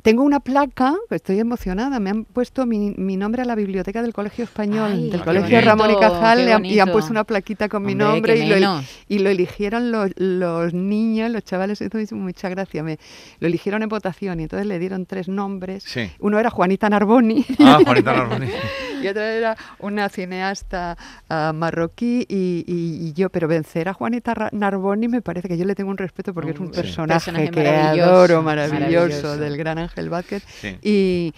Tengo 0.01 0.23
una 0.23 0.39
placa, 0.39 0.95
estoy 1.09 1.39
emocionada, 1.39 1.99
me 1.99 2.09
han 2.09 2.23
puesto 2.23 2.65
mi, 2.65 2.91
nombre 3.17 3.43
a 3.43 3.45
la 3.45 3.55
biblioteca 3.55 4.01
del 4.01 4.13
Colegio 4.13 4.43
Español, 4.43 5.11
del 5.11 5.21
Colegio 5.21 5.61
Ramón 5.61 5.91
y 5.91 5.95
Cajal, 5.99 6.65
y 6.65 6.79
han 6.79 6.91
puesto 6.91 7.11
una 7.11 7.23
plaquita 7.23 7.69
con 7.69 7.83
mi 7.83 7.93
nombre 7.93 8.37
y 8.37 8.47
lo, 8.47 8.81
y 9.07 9.19
lo, 9.19 9.29
eligieron 9.29 9.91
los, 9.91 10.11
los, 10.15 10.73
niños, 10.73 11.29
los 11.31 11.43
chavales, 11.43 11.81
esto 11.81 11.97
me 11.97 12.03
hizo 12.03 12.15
mucha 12.15 12.49
gracia, 12.49 12.83
me, 12.83 12.97
lo 13.39 13.47
eligieron 13.47 13.83
en 13.83 13.89
votación 13.89 14.39
y 14.39 14.43
entonces 14.43 14.67
le 14.67 14.79
dieron 14.79 15.05
tres 15.05 15.27
nombres. 15.27 15.85
Uno 16.19 16.39
era 16.39 16.49
Juanita 16.49 16.89
Narboni. 16.89 17.45
Ah, 17.59 17.79
Juanita 17.83 18.13
Narboni. 18.13 18.47
y 19.01 19.07
otra 19.07 19.31
era 19.31 19.57
una 19.79 20.09
cineasta 20.09 20.97
uh, 21.29 21.53
marroquí 21.53 22.25
y, 22.27 22.63
y, 22.67 23.07
y, 23.07 23.13
yo, 23.13 23.29
pero 23.29 23.47
vencer 23.47 23.89
a 23.89 23.93
Juanita 23.93 24.49
Narboni 24.51 25.07
me 25.07 25.21
parece 25.21 25.47
que 25.47 25.57
yo 25.57 25.65
le 25.65 25.75
tengo 25.75 25.89
un 25.89 25.97
respeto 25.97 26.33
porque 26.33 26.51
es 26.51 26.59
un 26.59 26.67
sí. 26.67 26.81
personaje, 26.81 27.31
personaje, 27.31 27.51
que 27.51 27.67
adoro, 27.67 28.41
maravilloso, 28.41 28.79
maravilloso, 28.79 29.37
del 29.37 29.57
gran 29.57 29.77
Ángel 29.77 30.09
Vázquez. 30.09 30.43
Sí. 30.61 30.77
Y, 30.81 31.33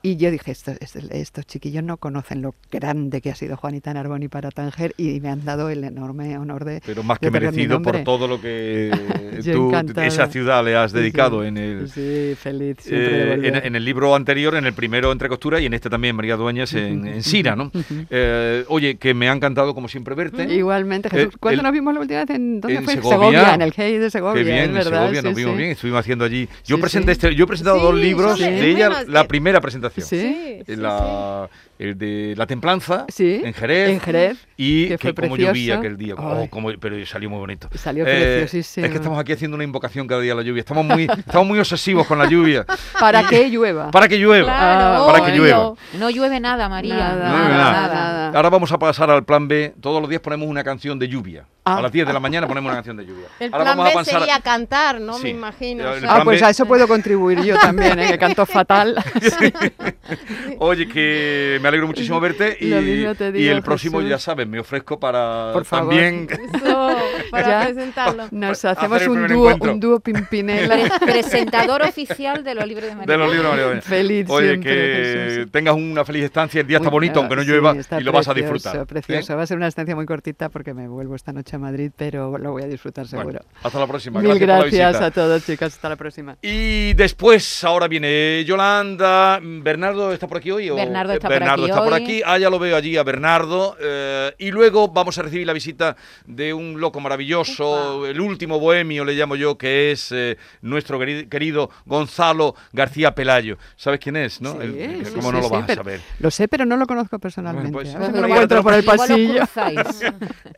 y 0.00 0.16
yo 0.16 0.30
dije, 0.30 0.52
estos, 0.52 0.76
estos, 0.80 1.46
chiquillos 1.46 1.82
no 1.82 1.96
conocen 1.96 2.40
lo 2.40 2.54
grande 2.70 3.20
que 3.20 3.30
ha 3.30 3.34
sido 3.34 3.56
Juanita 3.56 3.92
Narboni 3.92 4.28
para 4.28 4.50
Tanger 4.50 4.94
y 4.96 5.20
me 5.20 5.28
han 5.28 5.44
dado 5.44 5.70
el 5.70 5.82
enorme 5.82 6.38
honor 6.38 6.64
de... 6.64 6.80
Pero 6.86 7.02
más 7.02 7.18
que 7.18 7.30
merecido 7.30 7.82
por 7.82 8.04
todo 8.04 8.28
lo 8.28 8.40
que 8.40 8.92
tú, 9.52 9.72
esa 10.00 10.28
ciudad 10.28 10.64
le 10.64 10.76
has 10.76 10.92
dedicado 10.92 11.42
sí, 11.42 11.48
en 11.48 11.56
el... 11.56 11.88
Sí, 11.88 12.34
feliz. 12.36 12.76
Eh, 12.88 13.40
en, 13.42 13.56
en, 13.56 13.76
el 13.76 13.84
libro 13.84 14.14
anterior, 14.14 14.54
en 14.54 14.66
el 14.66 14.72
primero 14.72 15.10
Entre 15.10 15.28
Costuras 15.28 15.60
y 15.60 15.66
en 15.66 15.74
este 15.74 15.90
también 15.90 16.14
María 16.14 16.36
Dueñas 16.36 16.72
en, 16.74 17.06
en 17.06 17.22
Sira, 17.24 17.56
¿no? 17.56 17.72
eh, 18.10 18.64
oye, 18.68 18.98
que 18.98 19.14
me 19.14 19.28
ha 19.28 19.32
encantado 19.32 19.74
como 19.74 19.88
siempre 19.88 20.14
verte. 20.14 20.44
Igualmente, 20.54 21.10
Jesús. 21.10 21.34
Eh, 21.34 21.38
¿Cuándo 21.40 21.60
el, 21.60 21.64
nos 21.64 21.72
vimos 21.72 21.94
la 21.94 22.00
última 22.00 22.20
vez? 22.20 22.30
¿En 22.30 22.60
dónde 22.60 22.76
en 22.76 22.84
fue? 22.84 22.94
Segovia, 22.94 23.18
Segovia, 23.18 23.54
en 23.54 23.62
el 23.62 23.72
GEI 23.72 23.98
de 23.98 24.10
Segovia, 24.10 24.44
Qué 24.44 24.50
bien, 24.50 24.74
¿verdad? 24.74 24.92
En 24.92 25.00
Segovia 25.00 25.22
nos 25.22 25.34
vimos 25.34 25.56
bien, 25.56 25.70
estuvimos 25.70 26.00
haciendo 26.00 26.24
allí... 26.24 26.48
Yo 26.64 26.78
presenté 26.78 27.12
este, 27.12 27.34
yo 27.34 27.44
he 27.44 27.46
presentado 27.48 27.80
dos 27.80 27.94
libros 27.94 28.38
de 28.38 28.70
ella, 28.70 29.04
la 29.08 29.26
primera 29.26 29.60
presentación. 29.60 29.87
Sí 29.90 30.62
la, 30.76 31.48
el 31.78 31.98
de 31.98 32.34
La 32.36 32.46
Templanza 32.46 33.06
sí, 33.08 33.40
en 33.44 33.54
Jerez. 33.54 33.90
En 33.90 34.00
Jerez. 34.00 34.38
Y 34.56 34.88
que, 34.88 34.98
que 34.98 35.14
como 35.14 35.36
llovía 35.36 35.76
aquel 35.76 35.96
día. 35.96 36.14
Oh, 36.16 36.48
como, 36.50 36.70
pero 36.80 37.04
salió 37.06 37.30
muy 37.30 37.38
bonito. 37.38 37.68
Salió 37.74 38.04
eh, 38.06 38.38
preciosísimo. 38.40 38.86
Es 38.86 38.90
que 38.92 38.98
estamos 38.98 39.18
aquí 39.18 39.32
haciendo 39.32 39.54
una 39.54 39.64
invocación 39.64 40.06
cada 40.06 40.20
día 40.20 40.32
a 40.32 40.36
la 40.36 40.42
lluvia. 40.42 40.60
Estamos 40.60 40.84
muy, 40.84 41.04
estamos 41.18 41.46
muy 41.46 41.58
obsesivos 41.58 42.06
con 42.06 42.18
la 42.18 42.28
lluvia. 42.28 42.66
Para 42.98 43.26
que 43.26 43.48
llueva. 43.48 43.90
Para 43.90 44.08
que 44.08 44.18
llueva. 44.18 44.46
Claro, 44.46 45.06
para 45.06 45.26
que 45.26 45.36
llueva. 45.36 45.74
No 45.98 46.10
llueve 46.10 46.40
nada, 46.40 46.68
María. 46.68 46.96
Nada, 46.96 47.28
No 47.28 47.38
llueve 47.38 47.54
nada, 47.54 47.72
nada. 47.72 47.94
nada. 47.94 48.36
Ahora 48.36 48.50
vamos 48.50 48.72
a 48.72 48.78
pasar 48.78 49.10
al 49.10 49.24
plan 49.24 49.46
B. 49.48 49.74
Todos 49.80 50.00
los 50.00 50.10
días 50.10 50.20
ponemos 50.20 50.48
una 50.48 50.64
canción 50.64 50.98
de 50.98 51.08
lluvia. 51.08 51.46
Ah. 51.68 51.78
A 51.78 51.82
las 51.82 51.92
10 51.92 52.06
de 52.06 52.12
la 52.12 52.20
mañana 52.20 52.46
ponemos 52.46 52.68
una 52.68 52.76
canción 52.76 52.96
de 52.96 53.04
lluvia. 53.06 53.26
El 53.40 53.52
Ahora 53.52 53.64
plan 53.64 53.76
vamos 53.78 53.86
a 53.86 53.88
B 53.90 53.94
pasar 54.04 54.20
sería 54.20 54.40
cantar, 54.40 55.00
¿no? 55.00 55.14
Sí. 55.14 55.24
Me 55.24 55.30
imagino. 55.30 55.84
Ah, 56.08 56.20
pues 56.24 56.40
B. 56.40 56.46
a 56.46 56.50
eso 56.50 56.66
puedo 56.66 56.86
contribuir 56.88 57.42
yo 57.42 57.56
también, 57.58 57.98
¿eh? 57.98 58.08
que 58.08 58.18
canto 58.18 58.46
fatal. 58.46 58.96
Oye, 60.58 60.88
que 60.88 61.58
me 61.60 61.68
alegro 61.68 61.86
muchísimo 61.86 62.18
verte 62.20 62.56
y, 62.60 62.68
Lo 62.68 62.80
mismo 62.80 63.14
te 63.14 63.28
y 63.28 63.32
digo, 63.32 63.54
el 63.56 63.62
próximo, 63.62 63.98
Jesús. 63.98 64.10
ya 64.10 64.18
sabes, 64.18 64.48
me 64.48 64.58
ofrezco 64.60 64.98
para 64.98 65.50
Por 65.52 65.64
favor. 65.64 65.88
también 65.94 66.28
Eso, 66.30 66.96
para 67.30 67.48
Ya. 67.48 67.64
presentarlo. 67.66 68.24
Nos 68.30 68.64
hacemos 68.64 69.06
un 69.06 69.26
dúo, 69.28 69.50
encuentro. 69.50 69.72
un 69.72 69.80
dúo 69.80 70.00
Pimpinela. 70.00 70.76
Pre- 70.98 71.12
presentador 71.12 71.82
oficial 71.82 72.42
de 72.42 72.54
los 72.54 72.66
libros 72.66 72.88
de 72.88 72.94
María. 72.96 73.12
de 73.12 73.18
los 73.18 73.32
libros 73.32 73.56
de 73.56 73.64
María. 73.66 73.82
Feliz 73.82 74.26
Oye, 74.30 74.48
siempre, 74.48 74.70
que 74.72 75.24
Jesús. 75.34 75.52
tengas 75.52 75.74
una 75.74 76.04
feliz 76.04 76.24
estancia. 76.24 76.60
El 76.60 76.66
día 76.66 76.78
está 76.78 76.88
Muy- 76.90 76.96
bonito, 76.96 77.20
aunque 77.20 77.36
no 77.36 77.42
sí, 77.42 77.48
llueva, 77.48 77.72
está 77.76 78.00
y 78.00 78.04
lo 78.04 78.12
vas 78.12 78.28
a 78.28 78.32
precioso, 78.32 78.54
disfrutar. 78.54 78.82
¿eh? 78.82 78.86
Precioso, 78.86 79.36
va 79.36 79.42
a 79.42 79.46
ser 79.46 79.56
una 79.56 79.66
estancia 79.68 79.94
muy 79.94 80.06
cortita 80.06 80.48
porque 80.48 80.72
me 80.74 80.88
vuelvo 80.88 81.14
esta 81.14 81.32
noche 81.32 81.57
a 81.58 81.60
Madrid, 81.62 81.90
pero 81.96 82.36
lo 82.38 82.52
voy 82.52 82.62
a 82.62 82.66
disfrutar 82.66 83.06
seguro. 83.06 83.26
Bueno, 83.28 83.40
hasta 83.62 83.78
la 83.78 83.86
próxima. 83.86 84.20
Mil 84.20 84.38
gracias, 84.38 84.40
por 84.40 84.48
la 84.48 84.56
gracias 84.64 84.88
visita. 84.92 85.06
a 85.06 85.10
todos, 85.10 85.44
chicos. 85.46 85.66
Hasta 85.74 85.88
la 85.90 85.96
próxima. 85.96 86.36
Y 86.42 86.94
después, 86.94 87.64
ahora 87.64 87.86
viene 87.88 88.44
Yolanda. 88.44 89.40
¿Bernardo 89.42 90.12
está 90.12 90.26
por 90.26 90.38
aquí 90.38 90.50
hoy? 90.50 90.70
o- 90.70 90.76
Bernardo 90.76 91.12
está 91.12 91.26
eh, 91.26 91.30
por 91.30 91.38
Bernardo 91.40 91.62
aquí 91.64 91.70
está 91.70 91.84
por 91.84 91.92
hoy. 91.92 92.02
aquí. 92.02 92.22
Ah, 92.24 92.38
ya 92.38 92.50
lo 92.50 92.58
veo 92.58 92.76
allí 92.76 92.96
a 92.96 93.02
Bernardo. 93.02 93.76
eh, 93.80 94.34
y 94.38 94.50
luego 94.50 94.88
vamos 94.88 95.18
a 95.18 95.22
recibir 95.22 95.46
la 95.46 95.52
visita 95.52 95.96
de 96.26 96.52
un 96.54 96.80
loco 96.80 97.00
maravilloso, 97.00 98.06
el 98.06 98.20
último 98.20 98.58
bohemio, 98.60 99.04
le 99.04 99.14
llamo 99.14 99.36
yo, 99.36 99.58
que 99.58 99.92
es 99.92 100.10
eh, 100.12 100.36
nuestro 100.62 100.98
queri- 101.00 101.28
querido 101.28 101.70
Gonzalo 101.86 102.54
García 102.72 103.14
Pelayo. 103.14 103.58
¿Sabes 103.76 104.00
quién 104.00 104.16
es, 104.16 104.40
no? 104.40 104.52
Sí, 104.52 104.58
El- 104.62 105.06
sí, 105.06 105.12
¿Cómo 105.14 105.28
sí, 105.30 105.34
no 105.36 105.40
lo 105.42 105.48
sí, 105.48 105.52
vas 105.52 105.62
a 105.62 105.66
pero- 105.66 105.82
saber? 105.84 106.00
Lo 106.20 106.30
sé, 106.30 106.48
pero 106.48 106.64
no 106.64 106.76
lo 106.76 106.86
conozco 106.86 107.18
personalmente. 107.18 107.70
Bueno, 107.72 107.90
pues, 107.90 107.94
a 107.94 107.98
bueno, 107.98 108.14
me 108.14 108.20
lo 108.20 108.26
encuentro 108.28 108.62
por 108.62 108.74
el 108.74 108.84
pasillo. 108.84 109.42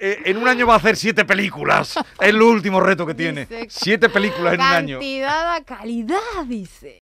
Eh, 0.02 0.18
en 0.26 0.36
un 0.38 0.48
año 0.48 0.66
va 0.66 0.76
a 0.76 0.80
hacer 0.90 0.96
siete 0.96 1.24
películas. 1.24 1.96
Es 2.20 2.28
el 2.28 2.42
último 2.42 2.80
reto 2.80 3.06
que 3.06 3.14
tiene. 3.14 3.46
Dice, 3.46 3.66
Siete 3.68 4.08
películas 4.08 4.54
en 4.54 4.60
un 4.60 4.66
año. 4.66 4.96
Cantidad 4.98 5.54
a 5.54 5.64
calidad, 5.64 6.44
dice. 6.46 6.98